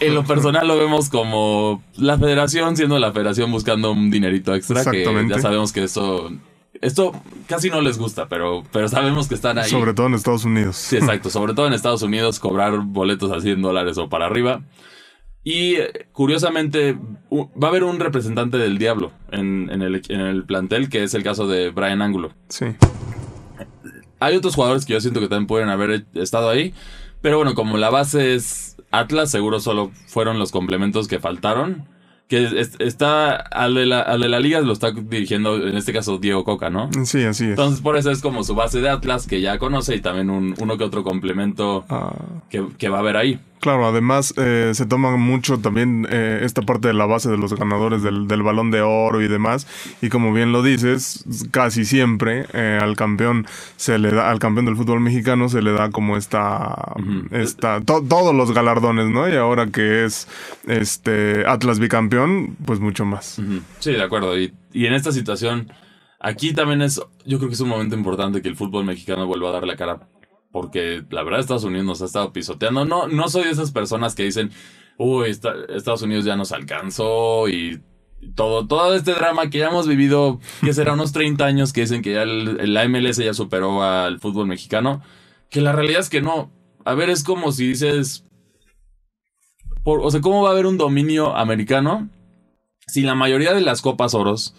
en 0.00 0.14
lo 0.14 0.24
personal 0.24 0.68
lo 0.68 0.76
vemos 0.76 1.08
como 1.08 1.82
la 1.96 2.18
federación, 2.18 2.76
siendo 2.76 2.98
la 2.98 3.10
federación 3.10 3.50
buscando 3.50 3.90
un 3.90 4.10
dinerito 4.10 4.54
extra, 4.54 4.84
que 4.84 5.02
ya 5.30 5.38
sabemos 5.38 5.72
que 5.72 5.84
eso... 5.84 6.30
Esto 6.82 7.12
casi 7.46 7.70
no 7.70 7.80
les 7.80 7.96
gusta, 7.96 8.28
pero, 8.28 8.64
pero 8.70 8.86
sabemos 8.86 9.28
que 9.28 9.34
están 9.34 9.56
ahí. 9.56 9.70
Sobre 9.70 9.94
todo 9.94 10.08
en 10.08 10.14
Estados 10.14 10.44
Unidos. 10.44 10.76
Sí, 10.76 10.96
exacto. 10.96 11.30
Sobre 11.30 11.54
todo 11.54 11.66
en 11.66 11.72
Estados 11.72 12.02
Unidos, 12.02 12.38
cobrar 12.38 12.78
boletos 12.80 13.32
a 13.32 13.40
100 13.40 13.62
dólares 13.62 13.96
o 13.96 14.10
para 14.10 14.26
arriba. 14.26 14.60
Y 15.44 15.76
curiosamente, 16.12 16.96
va 17.32 17.68
a 17.68 17.70
haber 17.70 17.84
un 17.84 18.00
representante 18.00 18.58
del 18.58 18.78
diablo 18.78 19.12
en, 19.30 19.70
el, 19.70 20.44
plantel, 20.44 20.88
que 20.88 21.02
es 21.04 21.14
el 21.14 21.22
caso 21.22 21.46
de 21.46 21.70
Brian 21.70 22.02
Angulo. 22.02 22.32
Sí. 22.48 22.66
Hay 24.20 24.36
otros 24.36 24.54
jugadores 24.54 24.84
que 24.84 24.94
yo 24.94 25.00
siento 25.00 25.20
que 25.20 25.28
también 25.28 25.46
pueden 25.46 25.68
haber 25.68 26.04
estado 26.14 26.50
ahí. 26.50 26.74
Pero 27.20 27.36
bueno, 27.36 27.54
como 27.54 27.78
la 27.78 27.90
base 27.90 28.34
es 28.34 28.76
Atlas, 28.90 29.30
seguro 29.30 29.60
solo 29.60 29.90
fueron 30.06 30.38
los 30.38 30.50
complementos 30.50 31.08
que 31.08 31.18
faltaron. 31.18 31.86
Que 32.28 32.46
está 32.80 33.36
al 33.36 33.74
de, 33.74 33.86
la, 33.86 34.18
de 34.18 34.28
la 34.28 34.38
liga 34.38 34.60
lo 34.60 34.74
está 34.74 34.90
dirigiendo, 34.90 35.66
en 35.66 35.78
este 35.78 35.94
caso, 35.94 36.18
Diego 36.18 36.44
Coca, 36.44 36.68
¿no? 36.68 36.90
Sí, 37.06 37.22
así 37.24 37.44
es. 37.44 37.50
Entonces, 37.50 37.80
por 37.80 37.96
eso 37.96 38.10
es 38.10 38.20
como 38.20 38.44
su 38.44 38.54
base 38.54 38.82
de 38.82 38.90
Atlas, 38.90 39.26
que 39.26 39.40
ya 39.40 39.58
conoce, 39.58 39.96
y 39.96 40.02
también 40.02 40.28
un, 40.28 40.54
uno 40.58 40.76
que 40.76 40.84
otro 40.84 41.04
complemento 41.04 41.86
ah. 41.88 42.14
que, 42.50 42.66
que 42.76 42.90
va 42.90 42.98
a 42.98 43.00
haber 43.00 43.16
ahí. 43.16 43.40
Claro, 43.60 43.86
además 43.86 44.34
eh, 44.36 44.70
se 44.74 44.86
toma 44.86 45.16
mucho 45.16 45.58
también 45.58 46.06
eh, 46.10 46.40
esta 46.42 46.62
parte 46.62 46.88
de 46.88 46.94
la 46.94 47.06
base 47.06 47.28
de 47.28 47.36
los 47.36 47.54
ganadores 47.54 48.02
del, 48.02 48.28
del, 48.28 48.42
balón 48.42 48.70
de 48.70 48.82
oro 48.82 49.20
y 49.20 49.28
demás. 49.28 49.66
Y 50.00 50.10
como 50.10 50.32
bien 50.32 50.52
lo 50.52 50.62
dices, 50.62 51.24
casi 51.50 51.84
siempre 51.84 52.46
eh, 52.52 52.78
al 52.80 52.96
campeón 52.96 53.46
se 53.76 53.98
le 53.98 54.10
da, 54.10 54.30
al 54.30 54.38
campeón 54.38 54.66
del 54.66 54.76
fútbol 54.76 55.00
mexicano 55.00 55.48
se 55.48 55.60
le 55.62 55.72
da 55.72 55.90
como 55.90 56.16
esta, 56.16 56.94
esta 57.32 57.80
todos 57.80 58.34
los 58.34 58.52
galardones, 58.52 59.08
¿no? 59.08 59.28
Y 59.28 59.34
ahora 59.34 59.66
que 59.66 60.04
es 60.04 60.28
este 60.66 61.44
Atlas 61.46 61.80
bicampeón, 61.80 62.56
pues 62.64 62.78
mucho 62.78 63.04
más. 63.04 63.40
Sí, 63.80 63.92
de 63.92 64.02
acuerdo. 64.02 64.38
Y, 64.38 64.52
y 64.72 64.86
en 64.86 64.94
esta 64.94 65.10
situación, 65.10 65.72
aquí 66.20 66.52
también 66.52 66.82
es, 66.82 67.00
yo 67.26 67.38
creo 67.38 67.48
que 67.48 67.54
es 67.54 67.60
un 67.60 67.68
momento 67.70 67.96
importante 67.96 68.40
que 68.40 68.48
el 68.48 68.56
fútbol 68.56 68.84
mexicano 68.84 69.26
vuelva 69.26 69.48
a 69.48 69.52
dar 69.52 69.66
la 69.66 69.76
cara 69.76 70.08
porque 70.50 71.04
la 71.10 71.22
verdad 71.22 71.40
Estados 71.40 71.64
Unidos 71.64 71.86
nos 71.86 72.02
ha 72.02 72.06
estado 72.06 72.32
pisoteando. 72.32 72.84
No, 72.84 73.08
no 73.08 73.28
soy 73.28 73.44
de 73.44 73.50
esas 73.50 73.70
personas 73.70 74.14
que 74.14 74.24
dicen, 74.24 74.50
uy, 74.96 75.28
Estados 75.28 76.02
Unidos 76.02 76.24
ya 76.24 76.36
nos 76.36 76.52
alcanzó 76.52 77.48
y 77.48 77.80
todo, 78.34 78.66
todo 78.66 78.94
este 78.94 79.12
drama 79.12 79.50
que 79.50 79.58
ya 79.58 79.68
hemos 79.68 79.86
vivido, 79.86 80.40
que 80.62 80.72
será 80.72 80.94
unos 80.94 81.12
30 81.12 81.44
años 81.44 81.72
que 81.72 81.82
dicen 81.82 82.02
que 82.02 82.14
ya 82.14 82.24
la 82.24 82.88
MLS 82.88 83.18
ya 83.18 83.34
superó 83.34 83.82
al 83.82 84.18
fútbol 84.18 84.46
mexicano, 84.46 85.02
que 85.50 85.60
la 85.60 85.72
realidad 85.72 86.00
es 86.00 86.08
que 86.08 86.20
no. 86.20 86.50
A 86.84 86.94
ver, 86.94 87.10
es 87.10 87.22
como 87.22 87.52
si 87.52 87.68
dices, 87.68 88.24
o 89.84 90.10
sea, 90.10 90.20
¿cómo 90.20 90.42
va 90.42 90.50
a 90.50 90.52
haber 90.52 90.66
un 90.66 90.78
dominio 90.78 91.36
americano 91.36 92.08
si 92.86 93.02
la 93.02 93.14
mayoría 93.14 93.52
de 93.52 93.60
las 93.60 93.82
copas 93.82 94.14
oros 94.14 94.54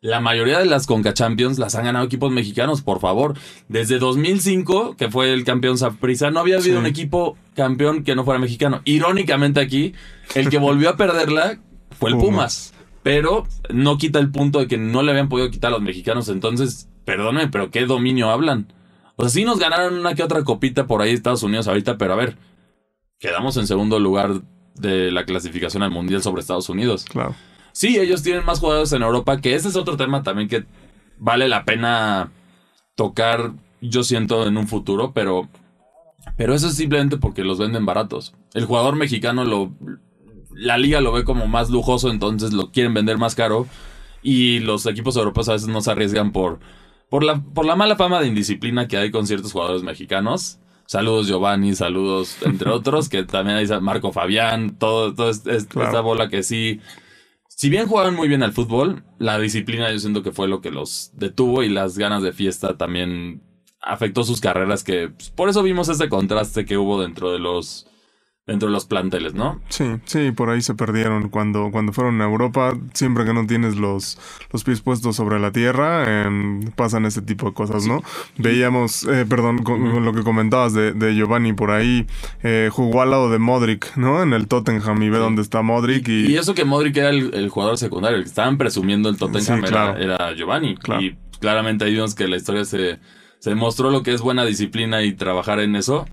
la 0.00 0.20
mayoría 0.20 0.58
de 0.58 0.64
las 0.64 0.86
Conca 0.86 1.12
Champions 1.12 1.58
las 1.58 1.74
han 1.74 1.84
ganado 1.84 2.06
equipos 2.06 2.32
mexicanos, 2.32 2.80
por 2.80 3.00
favor. 3.00 3.34
Desde 3.68 3.98
2005, 3.98 4.96
que 4.96 5.10
fue 5.10 5.32
el 5.32 5.44
campeón 5.44 5.76
Saprissa, 5.76 6.30
no 6.30 6.40
había 6.40 6.56
habido 6.56 6.78
un 6.78 6.86
equipo 6.86 7.36
campeón 7.54 8.02
que 8.02 8.14
no 8.14 8.24
fuera 8.24 8.40
mexicano. 8.40 8.80
Irónicamente 8.84 9.60
aquí, 9.60 9.94
el 10.34 10.48
que 10.48 10.58
volvió 10.58 10.88
a 10.88 10.96
perderla 10.96 11.58
fue 11.98 12.10
el 12.10 12.16
Pumas. 12.16 12.72
Pero 13.02 13.46
no 13.70 13.98
quita 13.98 14.18
el 14.18 14.30
punto 14.30 14.58
de 14.58 14.68
que 14.68 14.78
no 14.78 15.02
le 15.02 15.10
habían 15.10 15.28
podido 15.28 15.50
quitar 15.50 15.68
a 15.68 15.72
los 15.72 15.82
mexicanos. 15.82 16.28
Entonces, 16.28 16.88
perdónenme, 17.04 17.48
pero 17.48 17.70
¿qué 17.70 17.84
dominio 17.86 18.30
hablan? 18.30 18.72
O 19.16 19.22
sea, 19.22 19.30
sí 19.30 19.44
nos 19.44 19.58
ganaron 19.58 19.98
una 19.98 20.14
que 20.14 20.22
otra 20.22 20.44
copita 20.44 20.86
por 20.86 21.02
ahí 21.02 21.12
Estados 21.12 21.42
Unidos 21.42 21.68
ahorita, 21.68 21.98
pero 21.98 22.14
a 22.14 22.16
ver, 22.16 22.36
quedamos 23.18 23.56
en 23.58 23.66
segundo 23.66 23.98
lugar 23.98 24.42
de 24.76 25.10
la 25.10 25.24
clasificación 25.24 25.82
al 25.82 25.90
Mundial 25.90 26.22
sobre 26.22 26.40
Estados 26.40 26.70
Unidos. 26.70 27.04
Claro. 27.04 27.34
Sí, 27.72 27.98
ellos 27.98 28.22
tienen 28.22 28.44
más 28.44 28.60
jugadores 28.60 28.92
en 28.92 29.02
Europa, 29.02 29.40
que 29.40 29.54
ese 29.54 29.68
es 29.68 29.76
otro 29.76 29.96
tema 29.96 30.22
también 30.22 30.48
que 30.48 30.64
vale 31.18 31.48
la 31.48 31.64
pena 31.64 32.32
tocar, 32.94 33.52
yo 33.80 34.02
siento, 34.02 34.46
en 34.46 34.56
un 34.56 34.66
futuro, 34.66 35.12
pero, 35.12 35.48
pero 36.36 36.54
eso 36.54 36.68
es 36.68 36.74
simplemente 36.74 37.16
porque 37.16 37.44
los 37.44 37.58
venden 37.58 37.86
baratos. 37.86 38.34
El 38.54 38.64
jugador 38.64 38.96
mexicano 38.96 39.44
lo... 39.44 39.72
La 40.52 40.76
liga 40.76 41.00
lo 41.00 41.12
ve 41.12 41.24
como 41.24 41.46
más 41.46 41.70
lujoso, 41.70 42.10
entonces 42.10 42.52
lo 42.52 42.70
quieren 42.70 42.92
vender 42.92 43.16
más 43.16 43.34
caro. 43.34 43.66
Y 44.22 44.58
los 44.58 44.84
equipos 44.84 45.16
europeos 45.16 45.48
a 45.48 45.52
veces 45.52 45.68
no 45.68 45.80
se 45.80 45.90
arriesgan 45.90 46.32
por, 46.32 46.58
por, 47.08 47.24
la, 47.24 47.40
por 47.40 47.64
la 47.64 47.76
mala 47.76 47.96
fama 47.96 48.20
de 48.20 48.26
indisciplina 48.26 48.86
que 48.86 48.98
hay 48.98 49.10
con 49.10 49.26
ciertos 49.26 49.52
jugadores 49.52 49.82
mexicanos. 49.82 50.58
Saludos 50.84 51.28
Giovanni, 51.28 51.74
saludos 51.74 52.36
entre 52.42 52.68
otros, 52.72 53.08
que 53.08 53.22
también 53.22 53.56
hay 53.56 53.80
Marco 53.80 54.12
Fabián, 54.12 54.76
todo, 54.76 55.14
todo 55.14 55.30
esta 55.30 56.00
bola 56.00 56.28
que 56.28 56.42
sí 56.42 56.80
si 57.60 57.68
bien 57.68 57.88
jugaban 57.88 58.14
muy 58.14 58.26
bien 58.26 58.42
al 58.42 58.54
fútbol, 58.54 59.04
la 59.18 59.38
disciplina 59.38 59.92
yo 59.92 59.98
siento 59.98 60.22
que 60.22 60.32
fue 60.32 60.48
lo 60.48 60.62
que 60.62 60.70
los 60.70 61.10
detuvo 61.12 61.62
y 61.62 61.68
las 61.68 61.98
ganas 61.98 62.22
de 62.22 62.32
fiesta 62.32 62.78
también 62.78 63.42
afectó 63.82 64.24
sus 64.24 64.40
carreras 64.40 64.82
que 64.82 65.10
pues, 65.10 65.28
por 65.28 65.50
eso 65.50 65.62
vimos 65.62 65.90
ese 65.90 66.08
contraste 66.08 66.64
que 66.64 66.78
hubo 66.78 67.02
dentro 67.02 67.30
de 67.30 67.38
los 67.38 67.86
dentro 68.50 68.68
de 68.68 68.72
los 68.72 68.84
planteles, 68.84 69.32
¿no? 69.32 69.60
Sí, 69.68 69.84
sí, 70.06 70.32
por 70.32 70.50
ahí 70.50 70.60
se 70.60 70.74
perdieron 70.74 71.28
cuando, 71.28 71.70
cuando 71.70 71.92
fueron 71.92 72.20
a 72.20 72.24
Europa. 72.24 72.76
Siempre 72.94 73.24
que 73.24 73.32
no 73.32 73.46
tienes 73.46 73.76
los, 73.76 74.18
los 74.52 74.64
pies 74.64 74.80
puestos 74.80 75.14
sobre 75.14 75.38
la 75.38 75.52
tierra, 75.52 76.28
pasan 76.74 77.06
ese 77.06 77.22
tipo 77.22 77.46
de 77.46 77.54
cosas, 77.54 77.86
¿no? 77.86 78.02
Veíamos, 78.38 79.04
eh, 79.04 79.24
perdón, 79.28 79.58
con, 79.62 80.04
lo 80.04 80.12
que 80.12 80.24
comentabas 80.24 80.74
de, 80.74 80.92
de 80.92 81.14
Giovanni 81.14 81.52
por 81.52 81.70
ahí, 81.70 82.08
eh, 82.42 82.70
jugó 82.72 83.02
al 83.02 83.10
lado 83.10 83.30
de 83.30 83.38
Modric, 83.38 83.96
¿no? 83.96 84.20
En 84.20 84.32
el 84.32 84.48
Tottenham 84.48 85.00
y 85.00 85.10
ve 85.10 85.18
dónde 85.18 85.42
está 85.42 85.62
Modric. 85.62 86.08
Y... 86.08 86.32
y, 86.32 86.36
eso 86.36 86.52
que 86.52 86.64
Modric 86.64 86.96
era 86.96 87.10
el, 87.10 87.48
jugador 87.50 87.78
secundario, 87.78 88.18
el 88.18 88.24
que 88.24 88.30
estaban 88.30 88.58
presumiendo 88.58 89.08
el 89.08 89.16
Tottenham 89.16 89.64
era, 89.64 90.34
Giovanni. 90.34 90.76
Y 90.98 91.14
claramente 91.38 91.84
ahí 91.84 91.92
vimos 91.92 92.16
que 92.16 92.26
la 92.26 92.36
historia 92.36 92.64
se, 92.64 92.98
se 93.38 93.50
demostró 93.50 93.92
lo 93.92 94.02
que 94.02 94.12
es 94.12 94.22
buena 94.22 94.44
disciplina 94.44 95.04
y 95.04 95.12
trabajar 95.12 95.60
en 95.60 95.76
eso. 95.76 96.04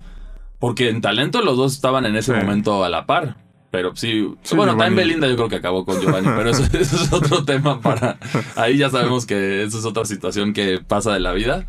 Porque 0.58 0.88
en 0.88 1.00
talento 1.00 1.42
los 1.42 1.56
dos 1.56 1.74
estaban 1.74 2.04
en 2.06 2.16
ese 2.16 2.32
momento 2.32 2.84
a 2.84 2.88
la 2.88 3.06
par. 3.06 3.36
Pero 3.70 3.94
sí, 3.94 4.34
bueno, 4.56 4.72
también 4.76 4.96
Belinda 4.96 5.28
yo 5.28 5.36
creo 5.36 5.48
que 5.48 5.56
acabó 5.56 5.84
con 5.84 6.00
Giovanni, 6.00 6.28
pero 6.34 6.50
eso, 6.50 6.64
es 6.72 7.12
otro 7.12 7.44
tema 7.44 7.80
para... 7.80 8.18
Ahí 8.56 8.78
ya 8.78 8.88
sabemos 8.88 9.26
que 9.26 9.62
eso 9.62 9.78
es 9.78 9.84
otra 9.84 10.06
situación 10.06 10.54
que 10.54 10.78
pasa 10.78 11.12
de 11.12 11.20
la 11.20 11.32
vida. 11.32 11.66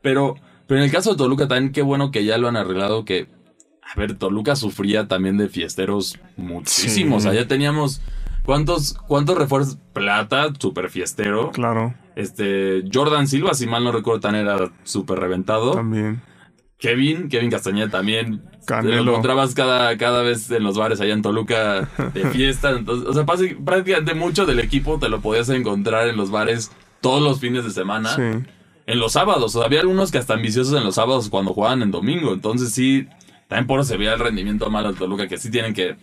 Pero, 0.00 0.36
pero 0.66 0.80
en 0.80 0.84
el 0.86 0.90
caso 0.90 1.10
de 1.10 1.16
Toluca 1.16 1.48
también 1.48 1.72
qué 1.72 1.82
bueno 1.82 2.10
que 2.10 2.24
ya 2.24 2.38
lo 2.38 2.48
han 2.48 2.56
arreglado, 2.56 3.04
que... 3.04 3.28
A 3.82 3.98
ver, 3.98 4.16
Toluca 4.16 4.56
sufría 4.56 5.08
también 5.08 5.36
de 5.36 5.48
fiesteros 5.48 6.18
muchísimos. 6.36 7.26
Allá 7.26 7.46
teníamos... 7.46 8.00
¿Cuántos, 8.44 8.94
cuántos 9.06 9.38
refuerzos? 9.38 9.78
Plata, 9.92 10.52
súper 10.58 10.88
fiestero. 10.90 11.50
Claro. 11.52 11.94
Este, 12.16 12.82
Jordan 12.92 13.28
Silva, 13.28 13.54
si 13.54 13.66
mal 13.66 13.84
no 13.84 13.92
recuerdo, 13.92 14.20
tan 14.20 14.34
era 14.34 14.70
súper 14.82 15.20
reventado. 15.20 15.74
También. 15.74 16.22
Kevin, 16.82 17.28
Kevin 17.28 17.48
Castañeda 17.48 17.88
también. 17.88 18.42
Canelo. 18.66 19.04
Lo 19.04 19.10
encontrabas 19.12 19.54
cada, 19.54 19.96
cada 19.96 20.22
vez 20.22 20.50
en 20.50 20.64
los 20.64 20.76
bares 20.76 21.00
allá 21.00 21.14
en 21.14 21.22
Toluca 21.22 21.88
de 22.12 22.28
fiesta. 22.32 22.70
Entonces, 22.70 23.08
o 23.08 23.14
sea, 23.14 23.24
prácticamente 23.24 24.14
mucho 24.14 24.46
del 24.46 24.58
equipo 24.58 24.98
te 24.98 25.08
lo 25.08 25.20
podías 25.20 25.48
encontrar 25.50 26.08
en 26.08 26.16
los 26.16 26.32
bares 26.32 26.72
todos 27.00 27.22
los 27.22 27.38
fines 27.38 27.62
de 27.62 27.70
semana. 27.70 28.16
Sí. 28.16 28.44
En 28.86 28.98
los 28.98 29.12
sábados. 29.12 29.54
O 29.54 29.60
sea, 29.60 29.66
había 29.66 29.78
algunos 29.78 30.10
que 30.10 30.18
hasta 30.18 30.34
ambiciosos 30.34 30.76
en 30.76 30.82
los 30.82 30.96
sábados 30.96 31.28
cuando 31.28 31.54
jugaban 31.54 31.82
en 31.82 31.92
domingo. 31.92 32.32
Entonces 32.32 32.72
sí, 32.72 33.06
también 33.46 33.68
por 33.68 33.78
eso 33.78 33.90
se 33.90 33.96
veía 33.96 34.14
el 34.14 34.18
rendimiento 34.18 34.68
malo 34.68 34.92
de 34.92 34.98
Toluca, 34.98 35.28
que 35.28 35.38
sí 35.38 35.52
tienen 35.52 35.74
que... 35.74 35.94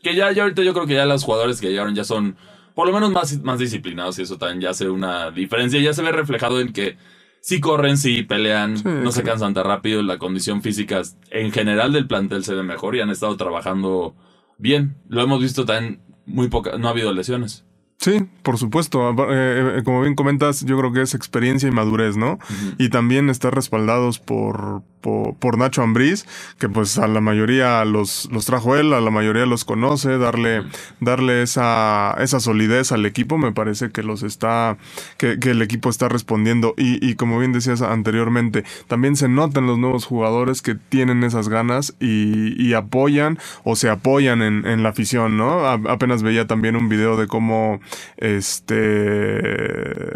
Que 0.00 0.14
ya, 0.14 0.30
ya 0.30 0.44
ahorita 0.44 0.62
yo 0.62 0.72
creo 0.74 0.86
que 0.86 0.94
ya 0.94 1.06
los 1.06 1.24
jugadores 1.24 1.60
que 1.60 1.70
llegaron 1.70 1.96
ya 1.96 2.04
son 2.04 2.36
por 2.76 2.86
lo 2.86 2.92
menos 2.92 3.10
más, 3.10 3.42
más 3.42 3.58
disciplinados 3.58 4.16
y 4.20 4.22
eso 4.22 4.38
también 4.38 4.60
ya 4.60 4.70
hace 4.70 4.88
una 4.88 5.32
diferencia. 5.32 5.80
Ya 5.80 5.92
se 5.92 6.02
ve 6.02 6.12
reflejado 6.12 6.60
en 6.60 6.72
que 6.72 6.96
sí 7.40 7.60
corren, 7.60 7.96
sí 7.96 8.22
pelean, 8.22 8.74
no 8.84 9.12
se 9.12 9.22
cansan 9.22 9.54
tan 9.54 9.64
rápido, 9.64 10.02
la 10.02 10.18
condición 10.18 10.62
física 10.62 11.02
en 11.30 11.52
general 11.52 11.92
del 11.92 12.06
plantel 12.06 12.44
se 12.44 12.54
ve 12.54 12.62
mejor 12.62 12.96
y 12.96 13.00
han 13.00 13.10
estado 13.10 13.36
trabajando 13.36 14.14
bien. 14.58 14.96
Lo 15.08 15.22
hemos 15.22 15.40
visto 15.40 15.64
también 15.64 16.00
muy 16.26 16.48
poca, 16.48 16.78
no 16.78 16.88
ha 16.88 16.90
habido 16.90 17.12
lesiones. 17.12 17.64
Sí, 17.98 18.26
por 18.42 18.56
supuesto. 18.56 19.10
Eh, 19.10 19.78
eh, 19.78 19.82
como 19.84 20.00
bien 20.00 20.14
comentas, 20.14 20.64
yo 20.64 20.78
creo 20.78 20.92
que 20.92 21.02
es 21.02 21.14
experiencia 21.14 21.68
y 21.68 21.72
madurez, 21.72 22.16
¿no? 22.16 22.38
Y 22.78 22.88
también 22.88 23.28
estar 23.28 23.54
respaldados 23.54 24.18
por, 24.18 24.82
por, 25.00 25.58
Nacho 25.58 25.82
Ambriz, 25.82 26.26
que 26.58 26.68
pues 26.68 26.98
a 26.98 27.06
la 27.08 27.20
mayoría 27.20 27.84
los, 27.84 28.28
los 28.32 28.44
trajo 28.46 28.76
él, 28.76 28.92
a 28.92 29.00
la 29.00 29.10
mayoría 29.10 29.46
los 29.46 29.64
conoce, 29.64 30.18
darle, 30.18 30.62
darle 31.00 31.42
esa, 31.42 32.14
esa 32.18 32.40
solidez 32.40 32.92
al 32.92 33.06
equipo, 33.06 33.38
me 33.38 33.52
parece 33.52 33.90
que 33.90 34.02
los 34.02 34.22
está, 34.22 34.76
que, 35.16 35.38
el 35.42 35.62
equipo 35.62 35.90
está 35.90 36.08
respondiendo. 36.08 36.74
Y, 36.76 37.14
como 37.14 37.38
bien 37.38 37.52
decías 37.52 37.82
anteriormente, 37.82 38.64
también 38.86 39.16
se 39.16 39.28
notan 39.28 39.66
los 39.66 39.78
nuevos 39.78 40.04
jugadores 40.04 40.62
que 40.62 40.74
tienen 40.74 41.24
esas 41.24 41.48
ganas 41.48 41.94
y, 42.00 42.70
apoyan 42.70 43.36
o 43.64 43.74
se 43.74 43.90
apoyan 43.90 44.42
en, 44.42 44.82
la 44.82 44.90
afición, 44.90 45.36
¿no? 45.36 45.66
apenas 45.66 46.22
veía 46.22 46.46
también 46.46 46.76
un 46.76 46.88
video 46.88 47.16
de 47.16 47.26
cómo 47.26 47.80
este 48.16 49.26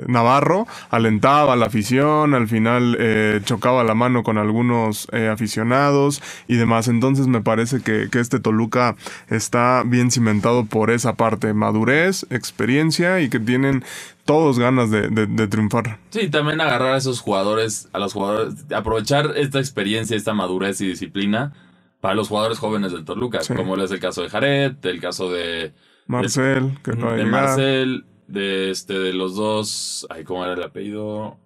Navarro 0.07 0.69
alentaba 0.91 1.57
la 1.57 1.67
afición, 1.67 2.33
al 2.35 2.47
final 2.47 2.97
eh, 2.99 3.41
chocaba 3.45 3.83
la 3.83 3.95
mano 3.95 4.23
con 4.23 4.39
algunos 4.39 4.74
eh, 5.13 5.29
aficionados 5.29 6.23
y 6.49 6.57
demás. 6.57 6.89
Entonces 6.89 7.27
me 7.27 7.41
parece 7.41 7.81
que, 7.83 8.09
este 8.15 8.41
Toluca 8.41 8.97
está 9.29 9.83
bien 9.85 10.11
cimentado 10.11 10.65
por 10.65 10.91
esa 10.91 11.15
parte, 11.15 11.53
madurez, 11.53 12.27
experiencia 12.31 13.21
y 13.21 13.29
que 13.29 13.41
tienen 13.41 13.85
todos 14.25 14.59
ganas 14.59 14.91
de, 14.91 15.09
triunfar. 15.49 15.99
Sí, 16.11 16.29
también 16.29 16.61
agarrar 16.61 16.95
a 16.95 16.97
esos 16.97 17.21
jugadores, 17.21 17.89
a 17.93 17.99
los 17.99 18.13
jugadores, 18.13 18.55
aprovechar 18.75 19.33
esta 19.37 19.59
experiencia, 19.59 20.17
esta 20.17 20.33
madurez 20.33 20.81
y 20.81 20.87
disciplina 20.87 21.53
para 22.01 22.15
los 22.15 22.29
jugadores 22.29 22.59
jóvenes 22.59 22.93
del 22.93 23.05
Toluca, 23.05 23.41
como 23.55 23.77
es 23.77 23.91
el 23.91 24.01
caso 24.01 24.23
de 24.23 24.31
Jared, 24.31 24.77
el 24.85 25.01
caso 25.01 25.31
de 25.31 25.73
Marcel, 26.07 26.79
que 26.83 26.93
no 26.93 27.13
De 27.13 27.25
Marcel, 27.25 28.05
de 28.27 28.71
este, 28.71 28.99
de 28.99 29.13
los 29.13 29.37
dos. 29.37 30.07
Ay, 30.11 30.25
¿cómo 30.25 30.45
era 30.45 30.55
el 30.55 30.63
apellido? 30.63 31.39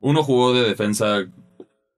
Uno 0.00 0.22
jugó 0.22 0.52
de 0.52 0.62
defensa. 0.62 1.26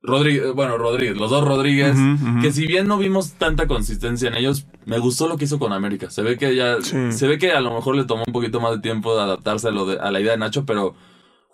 Rodríguez, 0.06 0.52
bueno, 0.52 0.76
Rodríguez, 0.76 1.16
los 1.16 1.30
dos 1.30 1.44
Rodríguez, 1.44 1.96
que 2.42 2.52
si 2.52 2.66
bien 2.66 2.86
no 2.86 2.98
vimos 2.98 3.32
tanta 3.32 3.66
consistencia 3.66 4.28
en 4.28 4.34
ellos, 4.34 4.66
me 4.84 4.98
gustó 4.98 5.28
lo 5.28 5.38
que 5.38 5.46
hizo 5.46 5.58
con 5.58 5.72
América. 5.72 6.10
Se 6.10 6.22
ve 6.22 6.36
que 6.36 6.54
ya, 6.54 6.76
se 6.82 7.26
ve 7.26 7.38
que 7.38 7.52
a 7.52 7.60
lo 7.60 7.74
mejor 7.74 7.96
le 7.96 8.04
tomó 8.04 8.22
un 8.26 8.32
poquito 8.32 8.60
más 8.60 8.72
de 8.72 8.80
tiempo 8.80 9.16
de 9.16 9.22
adaptarse 9.22 9.68
a, 9.68 9.70
lo 9.70 9.86
de, 9.86 9.98
a 9.98 10.10
la 10.10 10.20
idea 10.20 10.32
de 10.32 10.38
Nacho, 10.38 10.66
pero 10.66 10.94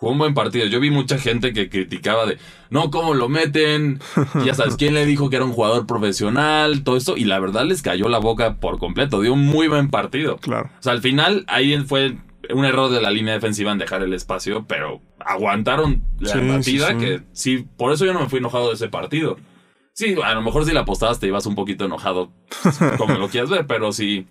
Jugó 0.01 0.13
un 0.13 0.19
buen 0.19 0.33
partido. 0.33 0.65
Yo 0.65 0.81
vi 0.81 0.91
mucha 0.91 1.19
gente 1.19 1.53
que 1.53 1.69
criticaba 1.69 2.25
de, 2.25 2.39
no, 2.71 2.91
¿cómo 2.91 3.13
lo 3.13 3.29
meten? 3.29 4.01
ya 4.47 4.55
sabes, 4.55 4.77
¿quién 4.77 4.95
le 4.95 5.05
dijo 5.05 5.29
que 5.29 5.37
era 5.37 5.45
un 5.45 5.53
jugador 5.53 5.87
profesional? 5.87 6.85
Todo 6.85 6.97
esto. 6.97 7.19
Y 7.19 7.25
la 7.25 7.39
verdad 7.39 7.67
les 7.67 7.83
cayó 7.83 8.09
la 8.09 8.19
boca 8.19 8.57
por 8.57 8.79
completo. 8.79 9.21
Dio 9.21 9.35
un 9.35 9.45
muy 9.45 9.69
buen 9.69 9.91
partido. 9.91 10.39
Claro. 10.39 10.71
O 10.79 10.83
sea, 10.83 10.93
al 10.93 11.03
final 11.03 11.45
ahí 11.49 11.77
fue 11.85 12.17
un 12.53 12.65
error 12.65 12.91
de 12.91 13.01
la 13.01 13.11
línea 13.11 13.35
defensiva 13.35 13.73
en 13.73 13.79
dejar 13.79 14.03
el 14.03 14.13
espacio, 14.15 14.65
pero 14.67 15.01
aguantaron 15.19 16.03
la 16.19 16.33
Sí, 16.35 16.39
partida 16.49 16.87
sí, 16.89 16.93
sí. 16.95 16.99
que 16.99 17.23
sí, 17.33 17.67
por 17.77 17.93
eso 17.93 18.05
yo 18.05 18.13
no 18.13 18.21
me 18.21 18.29
fui 18.29 18.39
enojado 18.39 18.69
de 18.69 18.75
ese 18.75 18.89
partido. 18.89 19.37
Sí, 19.93 20.15
a 20.23 20.35
lo 20.35 20.43
mejor 20.43 20.65
si 20.65 20.73
la 20.73 20.81
apostabas 20.81 21.19
te 21.21 21.27
ibas 21.27 21.47
un 21.47 21.55
poquito 21.55 21.85
enojado, 21.85 22.33
como 22.99 23.15
lo 23.15 23.29
quieras 23.29 23.51
ver, 23.51 23.67
pero 23.67 23.93
sí. 23.93 24.27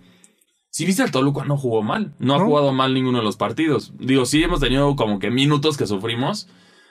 Si 0.72 0.86
viste 0.86 1.02
al 1.02 1.10
Toluca 1.10 1.44
no 1.44 1.56
jugó 1.56 1.82
mal, 1.82 2.14
no 2.20 2.34
ha 2.34 2.38
No. 2.38 2.44
jugado 2.46 2.72
mal 2.72 2.94
ninguno 2.94 3.18
de 3.18 3.24
los 3.24 3.36
partidos. 3.36 3.92
Digo, 3.98 4.24
sí 4.24 4.42
hemos 4.42 4.60
tenido 4.60 4.94
como 4.96 5.18
que 5.18 5.30
minutos 5.30 5.76
que 5.76 5.86
sufrimos, 5.86 6.48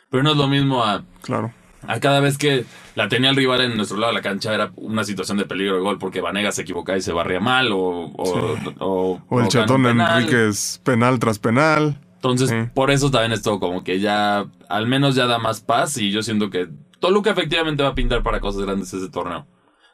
pero 0.09 0.21
no 0.23 0.31
es 0.31 0.37
lo 0.37 0.47
mismo 0.49 0.83
a, 0.83 1.05
Claro. 1.21 1.53
A 1.87 1.99
cada 1.99 2.19
vez 2.19 2.37
que 2.37 2.65
la 2.95 3.07
tenía 3.07 3.29
el 3.29 3.35
rival 3.35 3.61
en 3.61 3.77
nuestro 3.77 3.97
lado 3.97 4.11
de 4.13 4.17
la 4.19 4.21
cancha 4.23 4.53
era 4.53 4.71
una 4.75 5.03
situación 5.03 5.37
de 5.37 5.45
peligro 5.45 5.75
de 5.75 5.81
gol 5.81 5.97
porque 5.97 6.21
Vanega 6.21 6.51
se 6.51 6.63
equivocaba 6.63 6.97
y 6.97 7.01
se 7.01 7.13
barría 7.13 7.39
mal 7.39 7.71
o, 7.71 7.77
o, 7.79 8.57
o, 8.79 9.21
O 9.29 9.39
el 9.41 9.47
chatón 9.47 9.83
penal. 9.83 10.21
Enríquez 10.23 10.81
penal 10.83 11.19
tras 11.19 11.39
penal. 11.39 11.99
Entonces, 12.15 12.49
Sí. 12.49 12.55
por 12.73 12.91
eso 12.91 13.09
también 13.11 13.31
esto 13.31 13.59
como 13.61 13.83
que 13.83 13.99
ya, 14.01 14.45
al 14.67 14.87
menos 14.87 15.15
ya 15.15 15.25
da 15.25 15.39
más 15.39 15.61
paz 15.61 15.97
y 15.97 16.11
yo 16.11 16.21
siento 16.21 16.49
que 16.49 16.67
Toluca 16.99 17.31
efectivamente 17.31 17.81
va 17.81 17.89
a 17.89 17.95
pintar 17.95 18.23
para 18.23 18.41
cosas 18.41 18.63
grandes 18.63 18.93
ese 18.93 19.07
torneo. 19.09 19.47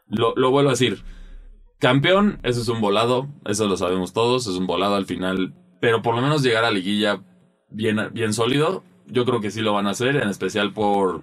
Lo, 0.08 0.34
lo 0.36 0.50
vuelvo 0.50 0.70
a 0.70 0.74
decir. 0.74 1.04
Campeón, 1.78 2.40
eso 2.44 2.62
es 2.62 2.68
un 2.68 2.82
volado, 2.82 3.28
eso 3.46 3.68
lo 3.68 3.78
sabemos 3.78 4.14
todos, 4.14 4.48
es 4.48 4.56
un 4.56 4.66
volado 4.66 4.96
al 4.96 5.06
final, 5.06 5.54
pero 5.82 6.02
por 6.02 6.16
lo 6.16 6.22
menos 6.22 6.42
llegar 6.42 6.64
a 6.64 6.72
liguilla 6.72 7.22
bien, 7.70 8.00
bien 8.14 8.34
sólido, 8.34 8.84
yo 9.08 9.26
creo 9.26 9.42
que 9.42 9.52
sí 9.52 9.62
lo 9.62 9.74
van 9.74 9.86
a 9.86 9.92
hacer, 9.92 10.16
en 10.16 10.30
especial 10.30 10.72
por, 10.74 11.22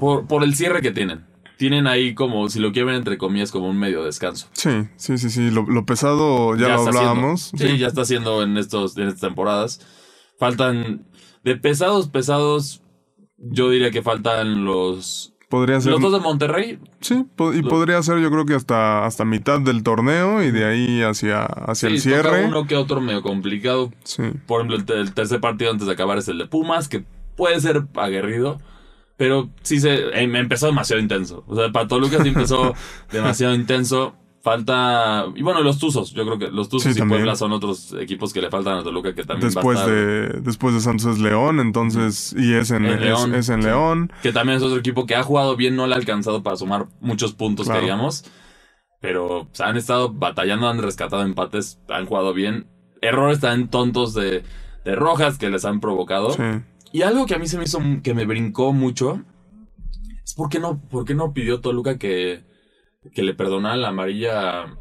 por, 0.00 0.26
por 0.26 0.44
el 0.44 0.54
cierre 0.54 0.82
que 0.82 0.90
tienen. 0.90 1.24
Tienen 1.56 1.86
ahí 1.86 2.14
como, 2.14 2.48
si 2.48 2.58
lo 2.58 2.72
quieren 2.72 2.94
entre 2.94 3.16
comillas, 3.16 3.52
como 3.52 3.68
un 3.68 3.78
medio 3.78 4.02
descanso. 4.04 4.48
Sí, 4.52 4.70
sí, 4.96 5.18
sí, 5.18 5.30
sí. 5.30 5.50
Lo, 5.50 5.62
lo 5.62 5.86
pesado 5.86 6.56
ya, 6.56 6.68
lo 6.68 6.86
hablábamos. 6.86 7.52
Sí, 7.56 7.78
ya 7.78 7.86
está 7.86 8.02
haciendo 8.02 8.42
en, 8.42 8.56
estos, 8.56 8.96
en 8.96 9.06
estas 9.08 9.20
temporadas. 9.20 9.80
Faltan, 10.38 11.06
de 11.44 11.56
pesados, 11.56 12.08
pesados, 12.08 12.82
yo 13.38 13.70
diría 13.70 13.90
que 13.92 14.02
faltan 14.02 14.64
los... 14.64 15.30
Podría 15.48 15.80
ser. 15.80 15.92
Los 15.92 16.00
dos 16.00 16.12
de 16.12 16.18
Monterrey, 16.18 16.80
Sí, 17.00 17.24
y 17.54 17.62
podría 17.62 18.02
ser 18.02 18.18
yo 18.18 18.30
creo 18.30 18.44
que 18.44 18.54
hasta, 18.54 19.04
hasta 19.06 19.24
mitad 19.24 19.60
del 19.60 19.84
torneo 19.84 20.42
y 20.42 20.50
de 20.50 20.64
ahí 20.64 21.02
hacia, 21.02 21.44
hacia 21.44 21.90
el 21.90 22.00
sí, 22.00 22.10
toca 22.10 22.22
cierre. 22.22 22.46
uno 22.46 22.66
que 22.66 22.74
otro 22.74 23.00
medio 23.00 23.22
complicado. 23.22 23.92
Sí. 24.02 24.22
Por 24.48 24.62
ejemplo, 24.62 24.94
el, 24.94 25.00
el 25.00 25.14
tercer 25.14 25.40
partido 25.40 25.70
antes 25.70 25.86
de 25.86 25.92
acabar 25.92 26.18
es 26.18 26.26
el 26.26 26.38
de 26.38 26.46
Pumas, 26.46 26.88
que 26.88 27.04
puede 27.36 27.60
ser 27.60 27.84
aguerrido, 27.94 28.60
pero 29.16 29.50
sí 29.62 29.80
se 29.80 30.20
em- 30.20 30.34
empezó 30.36 30.66
demasiado 30.66 31.00
intenso. 31.02 31.44
O 31.46 31.54
sea, 31.56 31.70
para 31.72 31.86
Toluca 31.88 32.22
sí 32.22 32.28
empezó 32.28 32.74
demasiado 33.12 33.54
intenso. 33.54 34.14
Falta. 34.42 35.24
Y 35.34 35.42
bueno, 35.42 35.62
los 35.62 35.78
Tuzos. 35.78 36.12
Yo 36.12 36.26
creo 36.26 36.38
que 36.38 36.48
los 36.50 36.68
Tuzos 36.68 36.92
Sí, 36.92 36.98
y 36.98 37.00
también. 37.00 37.20
Puebla 37.20 37.34
son 37.34 37.52
otros 37.52 37.94
equipos 37.98 38.30
que 38.34 38.42
le 38.42 38.50
faltan 38.50 38.76
a 38.76 38.82
Toluca 38.82 39.14
que 39.14 39.24
también 39.24 39.48
Después 39.50 39.78
va 39.78 39.80
a 39.80 39.84
estar. 39.86 39.94
de, 39.96 40.40
después 40.42 40.74
de 40.74 40.80
Santos 40.82 41.06
es 41.06 41.18
León, 41.18 41.60
entonces, 41.60 42.34
y 42.38 42.52
es 42.52 42.70
en, 42.70 42.84
es- 42.84 43.00
León, 43.00 43.34
es 43.34 43.48
en 43.48 43.62
sí. 43.62 43.68
León. 43.68 44.12
Que 44.22 44.32
también 44.32 44.58
es 44.58 44.62
otro 44.62 44.78
equipo 44.78 45.06
que 45.06 45.14
ha 45.14 45.22
jugado 45.22 45.56
bien, 45.56 45.76
no 45.76 45.86
le 45.86 45.94
ha 45.94 45.96
alcanzado 45.96 46.42
para 46.42 46.56
sumar 46.56 46.88
muchos 47.00 47.32
puntos, 47.32 47.64
Claro. 47.64 47.80
que 47.80 47.86
digamos. 47.86 48.26
Pero 49.00 49.46
pues, 49.48 49.60
han 49.62 49.78
estado 49.78 50.12
batallando, 50.12 50.68
han 50.68 50.82
rescatado 50.82 51.22
empates, 51.22 51.78
han 51.88 52.04
jugado 52.04 52.34
bien. 52.34 52.66
Errores 53.00 53.40
tan 53.40 53.68
tontos 53.68 54.12
de, 54.12 54.42
de 54.84 54.94
rojas 54.94 55.38
que 55.38 55.48
les 55.48 55.64
han 55.64 55.80
provocado. 55.80 56.32
Sí. 56.32 56.42
Y 56.94 57.02
algo 57.02 57.26
que 57.26 57.34
a 57.34 57.38
mí 57.38 57.48
se 57.48 57.58
me 57.58 57.64
hizo, 57.64 57.80
que 58.04 58.14
me 58.14 58.24
brincó 58.24 58.72
mucho, 58.72 59.20
es 60.24 60.32
por 60.34 60.48
qué 60.48 60.60
no, 60.60 60.80
por 60.80 61.04
qué 61.04 61.14
no 61.16 61.32
pidió 61.32 61.60
Toluca 61.60 61.98
que, 61.98 62.44
que 63.12 63.24
le 63.24 63.34
perdonara 63.34 63.76
la 63.76 63.88
amarilla, 63.88 64.76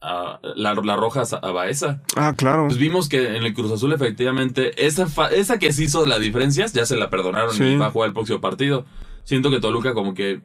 a, 0.00 0.40
la, 0.56 0.74
la 0.74 0.96
roja 0.96 1.22
a 1.42 1.50
Baeza. 1.50 2.02
Ah, 2.16 2.32
claro. 2.34 2.64
Pues 2.68 2.78
vimos 2.78 3.10
que 3.10 3.36
en 3.36 3.44
el 3.44 3.52
Cruz 3.52 3.70
Azul 3.72 3.92
efectivamente, 3.92 4.86
esa, 4.86 5.06
fa- 5.06 5.28
esa 5.28 5.58
que 5.58 5.70
se 5.74 5.84
hizo 5.84 6.06
las 6.06 6.20
diferencias, 6.20 6.72
ya 6.72 6.86
se 6.86 6.96
la 6.96 7.10
perdonaron 7.10 7.52
Sí. 7.52 7.64
y 7.64 7.76
va 7.76 7.88
a 7.88 7.90
jugar 7.90 8.08
el 8.08 8.14
próximo 8.14 8.40
partido. 8.40 8.86
Siento 9.24 9.50
que 9.50 9.60
Toluca 9.60 9.92
como 9.92 10.14
que 10.14 10.40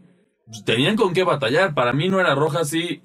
pues, 0.48 0.66
tenían 0.66 0.98
con 0.98 1.14
qué 1.14 1.24
batallar. 1.24 1.74
Para 1.74 1.94
mí 1.94 2.10
no 2.10 2.20
era 2.20 2.36
roja, 2.36 2.66
sí. 2.66 3.02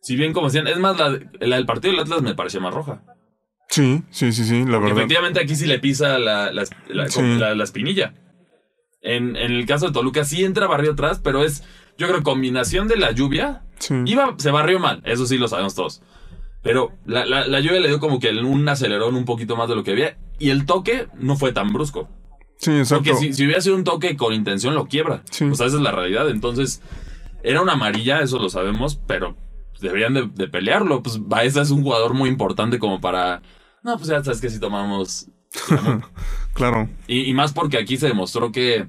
Si 0.00 0.16
bien 0.16 0.32
como 0.32 0.46
decían, 0.46 0.66
es 0.68 0.78
más, 0.78 0.98
la, 0.98 1.10
la 1.40 1.56
del 1.56 1.66
partido 1.66 1.92
del 1.92 2.00
Atlas 2.00 2.22
me 2.22 2.34
parecía 2.34 2.60
más 2.60 2.72
roja. 2.72 3.02
Sí, 3.72 4.02
sí, 4.10 4.32
sí, 4.32 4.44
sí, 4.44 4.64
la 4.66 4.78
verdad. 4.78 4.98
efectivamente 4.98 5.40
aquí 5.40 5.56
sí 5.56 5.66
le 5.66 5.78
pisa 5.78 6.18
la, 6.18 6.52
la, 6.52 6.64
la- 6.88 7.08
Sí. 7.08 7.22
la- 7.38 7.54
la 7.54 7.64
espinilla. 7.64 8.14
En, 9.00 9.34
en 9.34 9.50
el 9.52 9.66
caso 9.66 9.86
de 9.86 9.92
Toluca 9.92 10.24
sí 10.24 10.44
entra 10.44 10.66
barrio 10.66 10.92
atrás, 10.92 11.20
pero 11.24 11.42
es, 11.42 11.64
yo 11.98 12.06
creo, 12.06 12.22
combinación 12.22 12.86
de 12.86 12.96
la 12.96 13.12
lluvia. 13.12 13.62
Sí. 13.78 13.94
Iba, 14.06 14.34
se 14.36 14.50
barrió 14.50 14.78
mal, 14.78 15.00
eso 15.04 15.26
sí 15.26 15.38
lo 15.38 15.48
sabemos 15.48 15.74
todos. 15.74 16.02
Pero 16.62 16.92
la, 17.06 17.24
la, 17.24 17.46
la 17.46 17.60
lluvia 17.60 17.80
le 17.80 17.88
dio 17.88 17.98
como 17.98 18.20
que 18.20 18.28
un 18.30 18.68
acelerón 18.68 19.16
un 19.16 19.24
poquito 19.24 19.56
más 19.56 19.68
de 19.68 19.74
lo 19.74 19.82
que 19.82 19.90
había. 19.92 20.16
Y 20.38 20.50
el 20.50 20.66
toque 20.66 21.08
no 21.18 21.36
fue 21.36 21.52
tan 21.52 21.72
brusco. 21.72 22.08
Sí, 22.58 22.70
exacto. 22.70 23.02
Porque 23.10 23.18
si, 23.18 23.32
si 23.32 23.44
hubiera 23.44 23.60
sido 23.60 23.74
un 23.74 23.82
toque 23.84 24.16
con 24.16 24.32
intención, 24.34 24.74
lo 24.74 24.86
quiebra. 24.86 25.22
Sí. 25.30 25.46
O 25.46 25.54
sea, 25.56 25.66
esa 25.66 25.76
es 25.78 25.82
la 25.82 25.90
realidad. 25.90 26.28
Entonces, 26.30 26.80
era 27.42 27.60
una 27.62 27.72
amarilla, 27.72 28.20
eso 28.20 28.38
lo 28.38 28.48
sabemos, 28.50 29.00
pero 29.08 29.34
deberían 29.80 30.14
de, 30.14 30.28
de 30.32 30.46
pelearlo. 30.46 31.02
Pues 31.02 31.26
Baeza 31.26 31.62
es 31.62 31.70
un 31.70 31.82
jugador 31.82 32.14
muy 32.14 32.28
importante 32.28 32.78
como 32.78 33.00
para. 33.00 33.42
No, 33.82 33.96
pues 33.96 34.08
ya 34.08 34.22
sabes 34.22 34.40
que 34.40 34.50
si 34.50 34.60
tomamos. 34.60 35.26
Claro. 36.54 36.88
Y, 37.06 37.30
y 37.30 37.34
más 37.34 37.52
porque 37.52 37.78
aquí 37.78 37.96
se 37.96 38.08
demostró 38.08 38.52
que. 38.52 38.86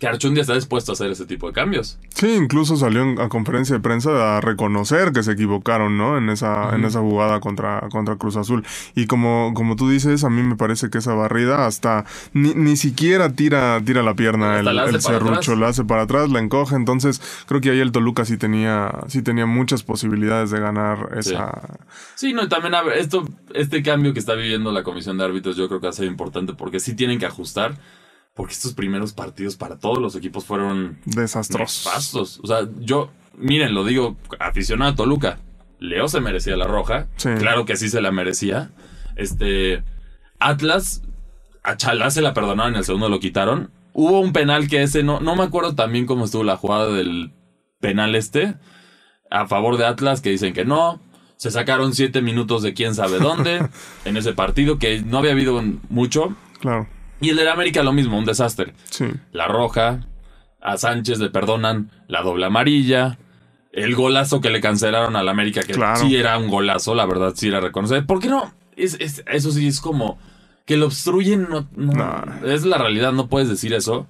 Que 0.00 0.08
Archundia 0.08 0.40
está 0.40 0.54
dispuesto 0.54 0.92
a 0.92 0.94
hacer 0.94 1.10
ese 1.10 1.26
tipo 1.26 1.46
de 1.46 1.52
cambios. 1.52 1.98
Sí, 2.08 2.34
incluso 2.34 2.76
salió 2.76 3.02
en, 3.02 3.20
a 3.20 3.28
conferencia 3.28 3.76
de 3.76 3.80
prensa 3.80 4.38
a 4.38 4.40
reconocer 4.40 5.12
que 5.12 5.22
se 5.22 5.32
equivocaron, 5.32 5.98
¿no? 5.98 6.16
En 6.16 6.30
esa, 6.30 6.74
en 6.74 6.84
esa 6.84 7.00
jugada 7.00 7.40
contra, 7.40 7.86
contra 7.90 8.16
Cruz 8.16 8.36
Azul. 8.36 8.64
Y 8.94 9.06
como, 9.06 9.52
como 9.54 9.76
tú 9.76 9.90
dices, 9.90 10.24
a 10.24 10.30
mí 10.30 10.42
me 10.42 10.56
parece 10.56 10.90
que 10.90 10.98
esa 10.98 11.14
barrida 11.14 11.66
hasta 11.66 12.06
ni, 12.32 12.54
ni 12.54 12.76
siquiera 12.76 13.34
tira, 13.34 13.80
tira 13.84 14.02
la 14.02 14.14
pierna 14.14 14.56
Hasta 14.56 14.70
el, 14.70 14.76
la 14.76 14.84
el 14.86 15.00
serrucho, 15.00 15.54
la 15.54 15.68
hace 15.68 15.84
para 15.84 16.02
atrás, 16.02 16.30
la 16.30 16.40
encoge. 16.40 16.76
Entonces, 16.76 17.20
creo 17.46 17.60
que 17.60 17.70
ahí 17.70 17.80
el 17.80 17.92
Toluca 17.92 18.24
sí 18.24 18.38
tenía, 18.38 18.90
sí 19.08 19.22
tenía 19.22 19.46
muchas 19.46 19.82
posibilidades 19.82 20.50
de 20.50 20.60
ganar 20.60 21.10
esa. 21.16 21.78
Sí, 22.14 22.32
no, 22.32 22.42
y 22.42 22.48
también 22.48 22.74
a 22.74 22.82
ver, 22.82 22.96
esto, 22.98 23.28
este 23.52 23.82
cambio 23.82 24.12
que 24.14 24.18
está 24.18 24.34
viviendo 24.34 24.72
la 24.72 24.82
comisión 24.82 25.18
de 25.18 25.24
árbitros, 25.24 25.56
yo 25.56 25.68
creo 25.68 25.80
que 25.80 25.86
va 25.86 25.90
a 25.90 25.94
ser 25.94 26.06
importante 26.06 26.54
porque 26.54 26.80
sí 26.80 26.94
tienen 26.94 27.18
que 27.18 27.26
ajustar. 27.26 27.74
Porque 28.34 28.52
estos 28.54 28.74
primeros 28.74 29.12
partidos 29.12 29.56
para 29.56 29.78
todos 29.78 29.98
los 29.98 30.14
equipos 30.16 30.44
fueron 30.44 30.98
Desastrosos. 31.04 31.84
nefastos. 31.86 32.40
O 32.42 32.46
sea, 32.46 32.68
yo, 32.78 33.10
miren, 33.36 33.74
lo 33.74 33.84
digo, 33.84 34.16
aficionado 34.38 34.92
a 34.92 34.94
Toluca. 34.96 35.38
Leo 35.78 36.08
se 36.08 36.20
merecía 36.20 36.56
la 36.56 36.66
roja. 36.66 37.08
Sí. 37.16 37.30
Claro 37.38 37.64
que 37.64 37.76
sí 37.76 37.88
se 37.88 38.00
la 38.00 38.12
merecía. 38.12 38.70
Este. 39.16 39.82
Atlas, 40.38 41.02
a 41.62 41.76
Chalá 41.76 42.10
se 42.10 42.22
la 42.22 42.32
perdonaron, 42.34 42.72
en 42.74 42.78
el 42.78 42.84
segundo 42.84 43.08
lo 43.08 43.20
quitaron. 43.20 43.70
Hubo 43.92 44.20
un 44.20 44.32
penal 44.32 44.68
que 44.68 44.82
ese, 44.82 45.02
no, 45.02 45.20
no 45.20 45.36
me 45.36 45.42
acuerdo 45.42 45.74
también 45.74 46.06
cómo 46.06 46.24
estuvo 46.24 46.44
la 46.44 46.56
jugada 46.56 46.88
del 46.90 47.32
penal 47.80 48.14
este. 48.14 48.54
A 49.30 49.46
favor 49.46 49.76
de 49.76 49.86
Atlas, 49.86 50.20
que 50.20 50.30
dicen 50.30 50.52
que 50.54 50.64
no. 50.64 51.00
Se 51.36 51.50
sacaron 51.50 51.94
siete 51.94 52.20
minutos 52.22 52.62
de 52.62 52.74
quién 52.74 52.94
sabe 52.94 53.18
dónde 53.18 53.66
en 54.04 54.16
ese 54.16 54.32
partido, 54.32 54.78
que 54.78 55.00
no 55.02 55.18
había 55.18 55.32
habido 55.32 55.62
mucho. 55.88 56.36
Claro. 56.60 56.86
Y 57.20 57.30
el 57.30 57.36
del 57.36 57.48
América 57.48 57.82
lo 57.82 57.92
mismo, 57.92 58.18
un 58.18 58.24
desastre 58.24 58.72
Sí. 58.90 59.06
la 59.32 59.46
roja, 59.48 60.06
a 60.60 60.76
Sánchez 60.76 61.18
le 61.18 61.30
perdonan 61.30 61.90
la 62.08 62.22
doble 62.22 62.46
amarilla, 62.46 63.18
el 63.72 63.94
golazo 63.94 64.40
que 64.40 64.50
le 64.50 64.60
cancelaron 64.60 65.16
al 65.16 65.28
América, 65.28 65.62
que 65.62 65.72
Claro. 65.74 65.96
sí 66.00 66.16
era 66.16 66.36
un 66.38 66.48
golazo, 66.48 66.94
la 66.94 67.06
verdad, 67.06 67.32
sí 67.36 67.48
era 67.48 67.60
reconocer. 67.60 68.04
¿Por 68.06 68.20
qué 68.20 68.28
no? 68.28 68.52
Es, 68.76 68.96
es- 69.00 69.22
eso 69.26 69.50
sí 69.52 69.66
es 69.68 69.80
como 69.80 70.18
que 70.66 70.76
lo 70.76 70.86
obstruyen, 70.86 71.48
no, 71.76 72.24
es 72.46 72.64
la 72.64 72.78
realidad, 72.78 73.12
no 73.12 73.28
puedes 73.28 73.48
decir 73.48 73.72
eso. 73.74 74.06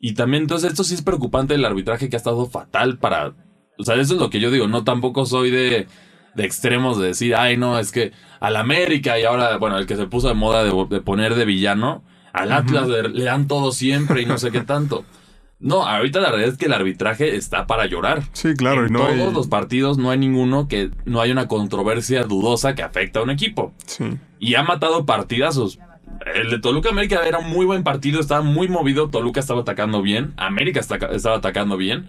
Y 0.00 0.14
también, 0.14 0.44
entonces, 0.44 0.70
esto 0.70 0.82
sí 0.84 0.94
es 0.94 1.02
preocupante 1.02 1.54
el 1.54 1.64
arbitraje 1.64 2.08
que 2.08 2.16
ha 2.16 2.18
estado 2.18 2.46
fatal 2.46 2.98
para. 2.98 3.32
O 3.78 3.84
sea, 3.84 3.94
eso 3.96 4.14
es 4.14 4.20
lo 4.20 4.30
que 4.30 4.40
yo 4.40 4.50
digo, 4.50 4.66
no 4.66 4.82
tampoco 4.84 5.24
soy 5.26 5.50
de, 5.50 5.86
de 6.34 6.44
extremos 6.44 6.98
de 6.98 7.08
decir, 7.08 7.34
ay, 7.36 7.56
no, 7.56 7.78
es 7.78 7.92
que 7.92 8.12
al 8.40 8.56
América 8.56 9.18
y 9.18 9.24
ahora, 9.24 9.56
bueno, 9.58 9.76
el 9.78 9.86
que 9.86 9.96
se 9.96 10.06
puso 10.06 10.28
de 10.28 10.34
moda 10.34 10.64
de, 10.64 10.72
de 10.88 11.00
poner 11.00 11.34
de 11.34 11.44
villano, 11.44 12.02
al 12.32 12.52
Atlas 12.52 12.88
le, 12.88 13.08
le 13.08 13.24
dan 13.24 13.46
todo 13.48 13.72
siempre 13.72 14.22
y 14.22 14.26
no 14.26 14.38
sé 14.38 14.50
qué 14.50 14.60
tanto. 14.60 15.04
No, 15.58 15.86
ahorita 15.86 16.20
la 16.20 16.28
realidad 16.30 16.52
es 16.52 16.58
que 16.58 16.66
el 16.66 16.72
arbitraje 16.72 17.36
está 17.36 17.66
para 17.66 17.84
llorar. 17.86 18.22
Sí, 18.32 18.54
claro. 18.54 18.82
en 18.86 18.88
y 18.88 18.92
no 18.92 19.00
todos 19.00 19.10
hay- 19.12 19.32
los 19.34 19.46
partidos 19.48 19.98
no 19.98 20.10
hay 20.10 20.18
ninguno 20.18 20.68
que 20.68 20.90
no 21.04 21.20
haya 21.20 21.32
una 21.34 21.48
controversia 21.48 22.24
dudosa 22.24 22.74
que 22.74 22.82
afecta 22.82 23.20
a 23.20 23.22
un 23.24 23.30
equipo. 23.30 23.74
Sí. 23.84 24.16
Y 24.38 24.54
ha 24.54 24.62
matado 24.62 25.04
partidazos. 25.04 25.78
El 26.34 26.50
de 26.50 26.58
Toluca 26.60 26.88
América 26.90 27.20
era 27.26 27.38
un 27.38 27.50
muy 27.50 27.66
buen 27.66 27.82
partido, 27.82 28.20
estaba 28.20 28.40
muy 28.42 28.68
movido. 28.68 29.08
Toluca 29.10 29.40
estaba 29.40 29.60
atacando 29.60 30.00
bien, 30.00 30.32
América 30.38 30.80
está- 30.80 30.96
estaba 31.12 31.36
atacando 31.36 31.76
bien. 31.76 32.08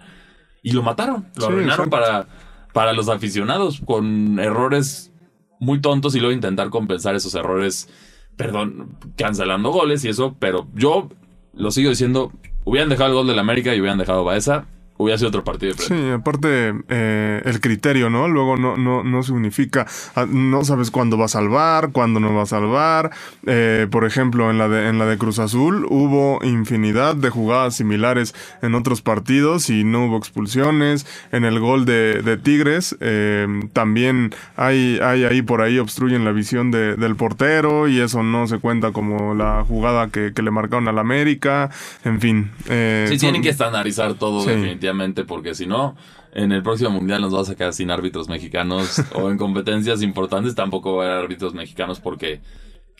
Y 0.62 0.72
lo 0.72 0.82
mataron, 0.82 1.26
lo 1.34 1.46
Sí, 1.46 1.52
arruinaron 1.52 1.90
para, 1.90 2.26
para 2.72 2.92
los 2.94 3.08
aficionados 3.10 3.82
con 3.84 4.38
errores 4.38 5.12
muy 5.60 5.80
tontos 5.80 6.14
y 6.14 6.20
luego 6.20 6.32
intentar 6.32 6.70
compensar 6.70 7.14
esos 7.16 7.34
errores 7.34 7.88
perdón, 8.36 8.96
cancelando 9.16 9.70
goles 9.70 10.04
y 10.04 10.08
eso, 10.08 10.36
pero 10.38 10.66
yo 10.74 11.08
lo 11.54 11.70
sigo 11.70 11.90
diciendo, 11.90 12.32
hubieran 12.64 12.88
dejado 12.88 13.10
el 13.10 13.16
gol 13.16 13.26
del 13.26 13.38
América 13.38 13.74
y 13.74 13.80
hubieran 13.80 13.98
dejado 13.98 14.24
Baeza 14.24 14.66
hubiera 15.02 15.18
sido 15.18 15.28
otro 15.28 15.44
partido. 15.44 15.74
Sí, 15.76 16.10
aparte 16.10 16.74
eh, 16.88 17.42
el 17.44 17.60
criterio, 17.60 18.10
¿no? 18.10 18.28
Luego 18.28 18.56
no, 18.56 18.76
no, 18.76 19.02
no 19.02 19.22
significa, 19.22 19.86
ah, 20.14 20.26
no 20.28 20.64
sabes 20.64 20.90
cuándo 20.90 21.18
va 21.18 21.26
a 21.26 21.28
salvar, 21.28 21.90
cuándo 21.92 22.20
no 22.20 22.34
va 22.34 22.42
a 22.42 22.46
salvar. 22.46 23.10
Eh, 23.46 23.86
por 23.90 24.04
ejemplo, 24.04 24.50
en 24.50 24.58
la, 24.58 24.68
de, 24.68 24.88
en 24.88 24.98
la 24.98 25.06
de 25.06 25.18
Cruz 25.18 25.38
Azul 25.38 25.86
hubo 25.88 26.38
infinidad 26.44 27.16
de 27.16 27.30
jugadas 27.30 27.76
similares 27.76 28.34
en 28.62 28.74
otros 28.74 29.02
partidos 29.02 29.70
y 29.70 29.84
no 29.84 30.06
hubo 30.06 30.18
expulsiones. 30.18 31.06
En 31.32 31.44
el 31.44 31.58
gol 31.60 31.84
de, 31.84 32.22
de 32.22 32.36
Tigres 32.36 32.96
eh, 33.00 33.46
también 33.72 34.34
hay, 34.56 34.98
hay 35.02 35.24
ahí 35.24 35.42
por 35.42 35.60
ahí 35.62 35.78
obstruyen 35.78 36.24
la 36.24 36.32
visión 36.32 36.70
de, 36.70 36.96
del 36.96 37.16
portero 37.16 37.88
y 37.88 38.00
eso 38.00 38.22
no 38.22 38.46
se 38.46 38.58
cuenta 38.58 38.92
como 38.92 39.34
la 39.34 39.64
jugada 39.66 40.08
que, 40.08 40.32
que 40.34 40.42
le 40.42 40.50
marcaron 40.50 40.88
al 40.88 40.98
América. 40.98 41.70
En 42.04 42.20
fin. 42.20 42.50
sí, 42.64 43.18
tienen 43.18 43.42
que 43.42 43.50
estandarizar 43.50 44.14
todo 44.14 44.44
definitivamente 44.44 44.91
porque 45.24 45.54
si 45.54 45.66
no, 45.66 45.96
en 46.32 46.52
el 46.52 46.62
próximo 46.62 46.90
mundial 46.90 47.20
nos 47.20 47.34
va 47.34 47.40
a 47.40 47.44
sacar 47.44 47.72
sin 47.72 47.90
árbitros 47.90 48.28
mexicanos 48.28 49.02
o 49.14 49.30
en 49.30 49.38
competencias 49.38 50.02
importantes 50.02 50.54
tampoco 50.54 50.96
va 50.96 51.04
a 51.04 51.06
haber 51.06 51.24
árbitros 51.24 51.54
mexicanos 51.54 52.00
porque 52.00 52.40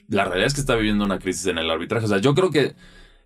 la 0.09 0.25
realidad 0.25 0.47
es 0.47 0.55
que 0.55 0.61
está 0.61 0.75
viviendo 0.75 1.05
una 1.05 1.19
crisis 1.19 1.47
en 1.47 1.59
el 1.59 1.71
arbitraje. 1.71 2.07
O 2.07 2.09
sea, 2.09 2.19
yo 2.19 2.35
creo 2.35 2.51
que 2.51 2.75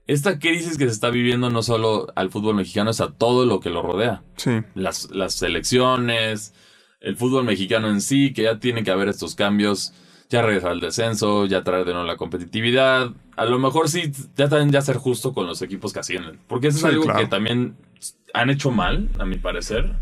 esta 0.06 0.38
crisis 0.38 0.78
que 0.78 0.86
se 0.86 0.92
está 0.92 1.10
viviendo 1.10 1.50
no 1.50 1.62
solo 1.62 2.06
al 2.14 2.30
fútbol 2.30 2.54
mexicano, 2.54 2.90
es 2.90 3.00
a 3.00 3.12
todo 3.12 3.44
lo 3.44 3.60
que 3.60 3.70
lo 3.70 3.82
rodea. 3.82 4.22
Sí. 4.36 4.62
Las, 4.74 5.10
las 5.10 5.34
selecciones, 5.34 6.54
el 7.00 7.16
fútbol 7.16 7.44
mexicano 7.44 7.88
en 7.88 8.00
sí, 8.00 8.32
que 8.32 8.42
ya 8.42 8.58
tiene 8.58 8.84
que 8.84 8.90
haber 8.90 9.08
estos 9.08 9.34
cambios 9.34 9.92
ya 10.28 10.42
regresar 10.42 10.72
al 10.72 10.80
descenso, 10.80 11.46
ya 11.46 11.62
traer 11.62 11.84
de 11.84 11.92
nuevo 11.92 12.06
la 12.06 12.16
competitividad. 12.16 13.10
A 13.36 13.44
lo 13.44 13.58
mejor 13.58 13.88
sí, 13.88 14.10
ya 14.36 14.48
también 14.48 14.72
ya 14.72 14.80
ser 14.80 14.96
justo 14.96 15.32
con 15.32 15.46
los 15.46 15.62
equipos 15.62 15.92
que 15.92 16.00
ascienden. 16.00 16.40
Porque 16.48 16.68
eso 16.68 16.78
es 16.78 16.84
algo 16.84 17.12
que 17.14 17.26
también 17.26 17.76
han 18.34 18.50
hecho 18.50 18.70
mal, 18.70 19.08
a 19.18 19.24
mi 19.24 19.36
parecer. 19.36 19.92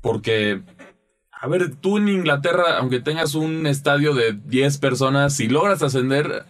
Porque, 0.00 0.62
a 1.30 1.46
ver, 1.46 1.76
tú 1.76 1.98
en 1.98 2.08
Inglaterra, 2.08 2.78
aunque 2.78 3.00
tengas 3.00 3.34
un 3.34 3.66
estadio 3.66 4.14
de 4.14 4.32
10 4.32 4.78
personas, 4.78 5.36
si 5.36 5.48
logras 5.48 5.82
ascender, 5.82 6.44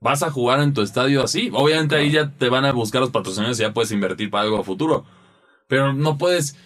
vas 0.00 0.22
a 0.22 0.30
jugar 0.30 0.60
en 0.60 0.74
tu 0.74 0.82
estadio 0.82 1.22
así. 1.22 1.50
Obviamente 1.54 1.96
ahí 1.96 2.10
ya 2.10 2.30
te 2.30 2.48
van 2.48 2.64
a 2.64 2.72
buscar 2.72 3.00
los 3.00 3.10
patrocinadores 3.10 3.58
y 3.58 3.62
ya 3.62 3.72
puedes 3.72 3.92
invertir 3.92 4.30
para 4.30 4.44
algo 4.44 4.58
a 4.58 4.64
futuro. 4.64 5.04
Pero 5.66 5.92
no 5.94 6.18
puedes... 6.18 6.58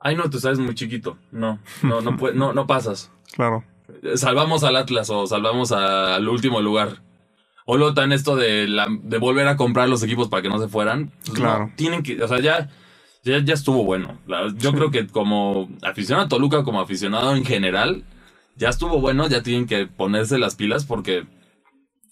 Ay, 0.00 0.14
no, 0.14 0.30
tú 0.30 0.38
sabes 0.38 0.58
muy 0.58 0.74
chiquito. 0.74 1.18
No, 1.30 1.58
no, 1.82 2.00
no, 2.00 2.12
no, 2.34 2.52
no 2.52 2.66
pasas. 2.66 3.10
Claro 3.32 3.64
salvamos 4.14 4.64
al 4.64 4.76
Atlas 4.76 5.10
o 5.10 5.26
salvamos 5.26 5.72
al 5.72 6.28
último 6.28 6.60
lugar. 6.60 7.02
O 7.66 7.76
lo 7.76 7.92
tan 7.92 8.12
esto 8.12 8.34
de, 8.34 8.66
la, 8.66 8.86
de 9.02 9.18
volver 9.18 9.46
a 9.46 9.56
comprar 9.56 9.88
los 9.88 10.02
equipos 10.02 10.28
para 10.28 10.42
que 10.42 10.48
no 10.48 10.58
se 10.58 10.68
fueran. 10.68 11.12
Pues 11.26 11.38
claro. 11.38 11.70
tienen 11.76 12.02
que, 12.02 12.22
o 12.22 12.26
sea, 12.26 12.40
ya, 12.40 12.70
ya, 13.22 13.54
estuvo 13.54 13.84
bueno. 13.84 14.18
yo 14.56 14.72
creo 14.72 14.90
que 14.90 15.06
como 15.06 15.68
aficionado 15.82 16.26
a 16.26 16.28
Toluca, 16.28 16.64
como 16.64 16.80
aficionado 16.80 17.36
en 17.36 17.44
general, 17.44 18.04
ya 18.56 18.70
estuvo 18.70 19.00
bueno, 19.00 19.28
ya 19.28 19.42
tienen 19.42 19.66
que 19.66 19.86
ponerse 19.86 20.38
las 20.38 20.54
pilas 20.54 20.86
porque 20.86 21.26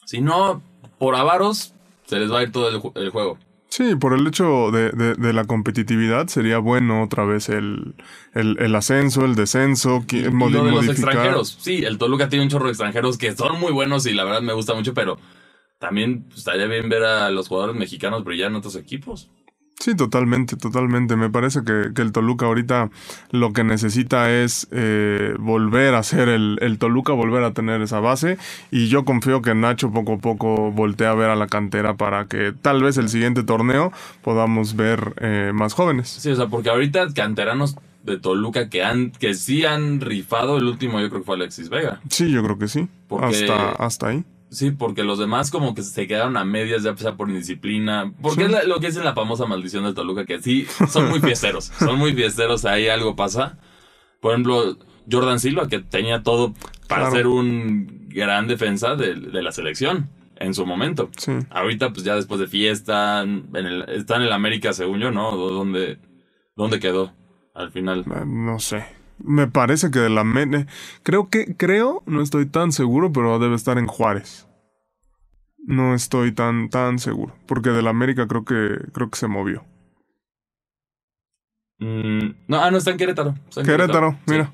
si 0.04 0.20
no, 0.20 0.62
por 0.98 1.16
avaros, 1.16 1.72
se 2.04 2.18
les 2.18 2.30
va 2.30 2.40
a 2.40 2.42
ir 2.42 2.52
todo 2.52 2.92
el 2.94 3.10
juego. 3.10 3.38
Sí, 3.76 3.94
por 3.94 4.14
el 4.14 4.26
hecho 4.26 4.70
de, 4.70 4.90
de, 4.90 5.32
la 5.34 5.44
competitividad 5.44 6.28
sería 6.28 6.56
bueno 6.56 7.02
otra 7.02 7.26
vez 7.26 7.50
el, 7.50 7.94
el, 8.32 8.74
ascenso, 8.74 9.26
el 9.26 9.34
descenso, 9.34 10.02
y, 10.10 10.22
lo 10.22 10.48
de 10.48 10.70
los 10.70 10.88
extranjeros. 10.88 11.58
Sí, 11.60 11.84
el 11.84 11.98
Toluca 11.98 12.30
tiene 12.30 12.44
un 12.44 12.48
chorro 12.48 12.64
de 12.64 12.70
extranjeros 12.70 13.18
que 13.18 13.36
son 13.36 13.60
muy 13.60 13.72
buenos 13.72 14.06
y 14.06 14.14
la 14.14 14.24
verdad 14.24 14.40
me 14.40 14.54
gusta 14.54 14.72
mucho, 14.72 14.94
pero 14.94 15.18
también 15.78 16.26
estaría 16.34 16.64
bien 16.64 16.88
ver 16.88 17.02
a 17.04 17.28
los 17.28 17.48
jugadores 17.48 17.76
mexicanos 17.76 18.24
brillar 18.24 18.48
en 18.50 18.56
otros 18.56 18.76
equipos. 18.76 19.28
Sí, 19.78 19.94
totalmente, 19.94 20.56
totalmente. 20.56 21.16
Me 21.16 21.28
parece 21.28 21.60
que, 21.62 21.92
el 22.00 22.12
Toluca 22.12 22.46
ahorita 22.46 22.90
lo 23.30 23.52
que 23.52 23.62
necesita 23.62 24.32
es 24.32 24.66
eh, 24.70 25.34
volver 25.38 25.94
a 25.94 26.02
ser 26.02 26.28
el, 26.28 26.58
el, 26.62 26.78
Toluca, 26.78 27.12
volver 27.12 27.44
a 27.44 27.52
tener 27.52 27.82
esa 27.82 28.00
base. 28.00 28.38
Y 28.70 28.88
yo 28.88 29.04
confío 29.04 29.42
que 29.42 29.54
Nacho 29.54 29.92
poco 29.92 30.14
a 30.14 30.18
poco 30.18 30.72
voltee 30.72 31.06
a 31.06 31.14
ver 31.14 31.30
a 31.30 31.36
la 31.36 31.46
cantera 31.46 31.94
para 31.94 32.26
que 32.26 32.52
tal 32.52 32.82
vez 32.82 32.96
el 32.96 33.08
siguiente 33.10 33.42
torneo 33.42 33.92
podamos 34.22 34.76
ver 34.76 35.14
eh, 35.20 35.52
más 35.54 35.74
jóvenes. 35.74 36.08
Sí, 36.08 36.30
o 36.30 36.36
sea, 36.36 36.46
porque 36.46 36.70
ahorita 36.70 37.12
canteranos 37.12 37.76
de 38.02 38.18
Toluca 38.18 38.70
que 38.70 38.82
han 38.82 39.10
que 39.10 39.34
sí 39.34 39.66
han 39.66 40.00
rifado, 40.00 40.56
el 40.56 40.64
último 40.64 41.00
yo 41.00 41.10
creo 41.10 41.20
que 41.20 41.26
fue 41.26 41.36
Alexis 41.36 41.68
Vega. 41.68 42.00
Sí, 42.08 42.30
yo 42.30 42.42
creo 42.42 42.58
que 42.58 42.68
sí. 42.68 42.88
Hasta, 43.10 43.72
hasta 43.72 44.08
ahí. 44.08 44.24
Sí, 44.50 44.70
porque 44.70 45.02
los 45.02 45.18
demás 45.18 45.50
como 45.50 45.74
que 45.74 45.82
se 45.82 46.06
quedaron 46.06 46.36
a 46.36 46.44
medias 46.44 46.82
ya 46.82 46.96
sea 46.96 47.16
por 47.16 47.28
indisciplina. 47.28 48.12
Porque 48.22 48.44
es 48.44 48.66
lo 48.66 48.80
que 48.80 48.86
es 48.88 48.96
en 48.96 49.04
la 49.04 49.14
famosa 49.14 49.46
maldición 49.46 49.84
de 49.84 49.92
Toluca, 49.92 50.24
que 50.24 50.40
sí, 50.40 50.66
son 50.88 51.08
muy 51.08 51.20
fiesteros. 51.20 51.64
son 51.78 51.98
muy 51.98 52.14
fiesteros, 52.14 52.64
ahí 52.64 52.88
algo 52.88 53.16
pasa. 53.16 53.58
Por 54.20 54.32
ejemplo, 54.32 54.78
Jordan 55.10 55.40
Silva, 55.40 55.68
que 55.68 55.80
tenía 55.80 56.22
todo 56.22 56.54
para 56.88 57.10
ser 57.10 57.26
un 57.26 58.08
gran 58.08 58.46
defensa 58.46 58.94
de, 58.96 59.16
la 59.16 59.52
selección 59.52 60.08
en 60.36 60.54
su 60.54 60.64
momento. 60.64 61.10
Ahorita, 61.50 61.92
pues 61.92 62.04
ya 62.04 62.14
después 62.14 62.40
de 62.40 62.46
fiesta, 62.46 63.22
en 63.22 63.48
el, 63.54 63.82
está 63.88 64.16
en 64.16 64.22
el 64.22 64.32
América, 64.32 64.72
según 64.72 65.00
yo, 65.00 65.10
¿no? 65.10 65.36
¿Dónde, 65.36 65.98
dónde 66.54 66.78
quedó 66.78 67.12
al 67.54 67.72
final? 67.72 68.00
Eh, 68.00 68.24
no 68.24 68.58
sé. 68.58 68.86
Me 69.18 69.46
parece 69.46 69.90
que 69.90 69.98
de 69.98 70.10
la 70.10 70.24
Mene. 70.24 70.66
Creo 71.02 71.28
que, 71.30 71.56
creo, 71.56 72.02
no 72.06 72.22
estoy 72.22 72.46
tan 72.46 72.72
seguro, 72.72 73.12
pero 73.12 73.38
debe 73.38 73.54
estar 73.56 73.78
en 73.78 73.86
Juárez. 73.86 74.46
No 75.66 75.94
estoy 75.94 76.32
tan, 76.32 76.68
tan 76.70 76.98
seguro. 76.98 77.34
Porque 77.46 77.70
de 77.70 77.82
la 77.82 77.90
América 77.90 78.28
creo 78.28 78.44
que, 78.44 78.78
creo 78.92 79.10
que 79.10 79.18
se 79.18 79.26
movió. 79.26 79.64
Mm, 81.78 82.34
no, 82.48 82.62
ah, 82.62 82.70
no, 82.70 82.78
está 82.78 82.90
en 82.90 82.96
Querétaro. 82.96 83.34
Querétaro, 83.64 84.16
mira. 84.26 84.50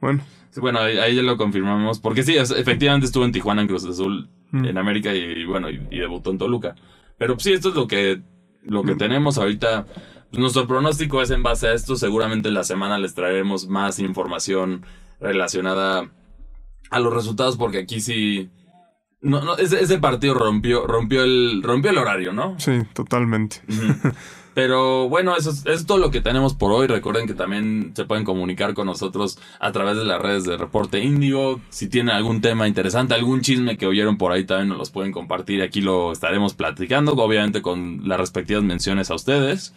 Bueno. 0.00 0.22
bueno, 0.56 0.80
ahí, 0.80 1.14
ya 1.14 1.22
lo 1.22 1.36
confirmamos. 1.36 1.98
Porque 2.00 2.22
sí, 2.22 2.36
efectivamente 2.36 3.06
estuvo 3.06 3.24
en 3.24 3.32
Tijuana, 3.32 3.62
en 3.62 3.68
Cruz 3.68 3.84
Azul, 3.84 4.28
mm. 4.50 4.64
en 4.64 4.78
América, 4.78 5.14
y, 5.14 5.44
bueno, 5.44 5.68
y, 5.68 5.78
debutó 5.98 6.30
en 6.30 6.38
Toluca. 6.38 6.74
Pero 7.18 7.38
sí, 7.38 7.52
esto 7.52 7.70
es 7.70 7.74
lo 7.74 7.86
que, 7.86 8.22
lo 8.62 8.82
que 8.82 8.94
mm. 8.94 8.98
tenemos 8.98 9.38
ahorita. 9.38 9.86
Nuestro 10.32 10.66
pronóstico 10.66 11.20
es 11.20 11.30
en 11.30 11.42
base 11.42 11.68
a 11.68 11.72
esto. 11.74 11.96
Seguramente 11.96 12.48
en 12.48 12.54
la 12.54 12.64
semana 12.64 12.98
les 12.98 13.14
traeremos 13.14 13.68
más 13.68 13.98
información 13.98 14.84
relacionada 15.20 16.10
a 16.90 17.00
los 17.00 17.12
resultados, 17.12 17.56
porque 17.56 17.78
aquí 17.78 18.00
sí. 18.00 18.50
No, 19.20 19.40
no, 19.42 19.56
ese, 19.56 19.98
partido 19.98 20.34
rompió, 20.34 20.86
rompió 20.86 21.22
el, 21.22 21.62
rompió 21.62 21.90
el 21.92 21.98
horario, 21.98 22.32
¿no? 22.32 22.58
Sí, 22.58 22.72
totalmente. 22.92 23.60
Pero 24.54 25.08
bueno, 25.08 25.34
eso 25.36 25.52
es, 25.64 25.86
todo 25.86 25.98
lo 25.98 26.10
que 26.10 26.20
tenemos 26.20 26.54
por 26.54 26.72
hoy. 26.72 26.86
Recuerden 26.86 27.26
que 27.26 27.34
también 27.34 27.92
se 27.94 28.04
pueden 28.04 28.24
comunicar 28.24 28.74
con 28.74 28.86
nosotros 28.86 29.38
a 29.60 29.72
través 29.72 29.96
de 29.96 30.04
las 30.04 30.20
redes 30.20 30.44
de 30.44 30.58
Reporte 30.58 31.00
Índigo. 31.00 31.60
Si 31.70 31.88
tienen 31.88 32.14
algún 32.14 32.40
tema 32.40 32.68
interesante, 32.68 33.14
algún 33.14 33.40
chisme 33.40 33.78
que 33.78 33.86
oyeron 33.86 34.18
por 34.18 34.32
ahí, 34.32 34.44
también 34.44 34.68
nos 34.68 34.78
los 34.78 34.90
pueden 34.90 35.12
compartir. 35.12 35.62
Aquí 35.62 35.80
lo 35.80 36.12
estaremos 36.12 36.54
platicando, 36.54 37.12
obviamente 37.12 37.62
con 37.62 38.06
las 38.06 38.20
respectivas 38.20 38.62
menciones 38.62 39.10
a 39.10 39.14
ustedes. 39.14 39.72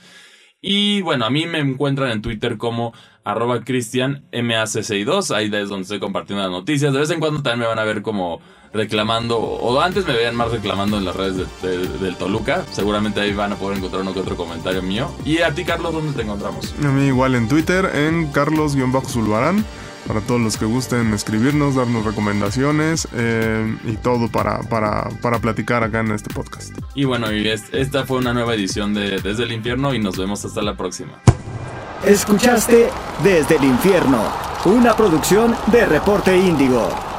Y 0.62 1.02
bueno, 1.02 1.26
a 1.26 1.30
mí 1.30 1.46
me 1.46 1.60
encuentran 1.60 2.12
en 2.12 2.22
Twitter 2.22 2.58
como 2.58 2.94
arroba 3.24 3.60
cristianmac62. 3.62 5.36
Ahí 5.36 5.50
es 5.54 5.70
donde 5.70 5.84
estoy 5.84 6.00
compartiendo 6.00 6.42
las 6.44 6.52
noticias. 6.52 6.94
De 6.94 7.00
vez 7.00 7.10
en 7.12 7.20
cuando 7.20 7.42
también 7.44 7.60
me 7.60 7.68
van 7.68 7.80
a 7.80 7.84
ver 7.84 8.02
como 8.02 8.42
reclamando, 8.74 9.38
o 9.38 9.80
antes 9.80 10.06
me 10.06 10.14
veían 10.14 10.36
más 10.36 10.52
reclamando 10.52 10.98
en 10.98 11.06
las 11.06 11.16
redes 11.16 11.48
del 11.62 12.16
Toluca. 12.18 12.66
Seguramente 12.72 13.22
ahí 13.22 13.34
van 13.34 13.54
a 13.54 13.56
poder 13.56 13.78
encontrar 13.78 14.02
uno 14.02 14.14
que 14.14 14.20
otro 14.20 14.36
comentario 14.36 14.82
mío. 14.82 15.10
Y 15.24 15.40
a 15.40 15.54
ti, 15.54 15.64
Carlos, 15.64 15.94
¿dónde 15.94 16.12
te 16.14 16.24
encontramos? 16.24 16.76
A 16.84 16.88
mí 16.90 17.06
igual 17.06 17.36
en 17.36 17.48
Twitter, 17.48 17.90
en 17.94 18.32
carlos-zulbarán 18.32 19.64
para 20.08 20.22
todos 20.22 20.42
los 20.42 20.58
que 20.58 20.66
gusten 20.66 21.14
escribirnos, 21.14 21.76
darnos 21.76 22.06
recomendaciones 22.06 23.08
eh, 23.14 23.76
y 23.86 23.94
todo 23.98 24.30
para, 24.30 24.60
para, 24.62 25.10
para, 25.22 25.40
platicar 25.40 25.84
acá 25.84 26.00
en 26.00 26.12
este 26.12 26.34
podcast. 26.34 26.78
Y 26.94 27.06
bueno, 27.06 27.32
y 27.32 27.48
esta 27.48 28.06
fue 28.06 28.20
una 28.20 28.34
nueva 28.34 28.54
edición 28.54 28.94
de 28.94 29.20
Desde 29.20 29.44
el 29.44 29.52
Infierno 29.52 29.94
y 29.94 30.00
nos 30.00 30.18
vemos 30.18 30.44
hasta 30.46 30.62
la 30.62 30.76
próxima. 30.76 31.14
Escuchaste 32.06 32.90
Desde 33.24 33.56
el 33.56 33.64
Infierno, 33.64 34.24
una 34.66 34.96
producción 34.96 35.56
de 35.72 35.86
Reporte 35.86 36.38
Índigo. 36.38 37.15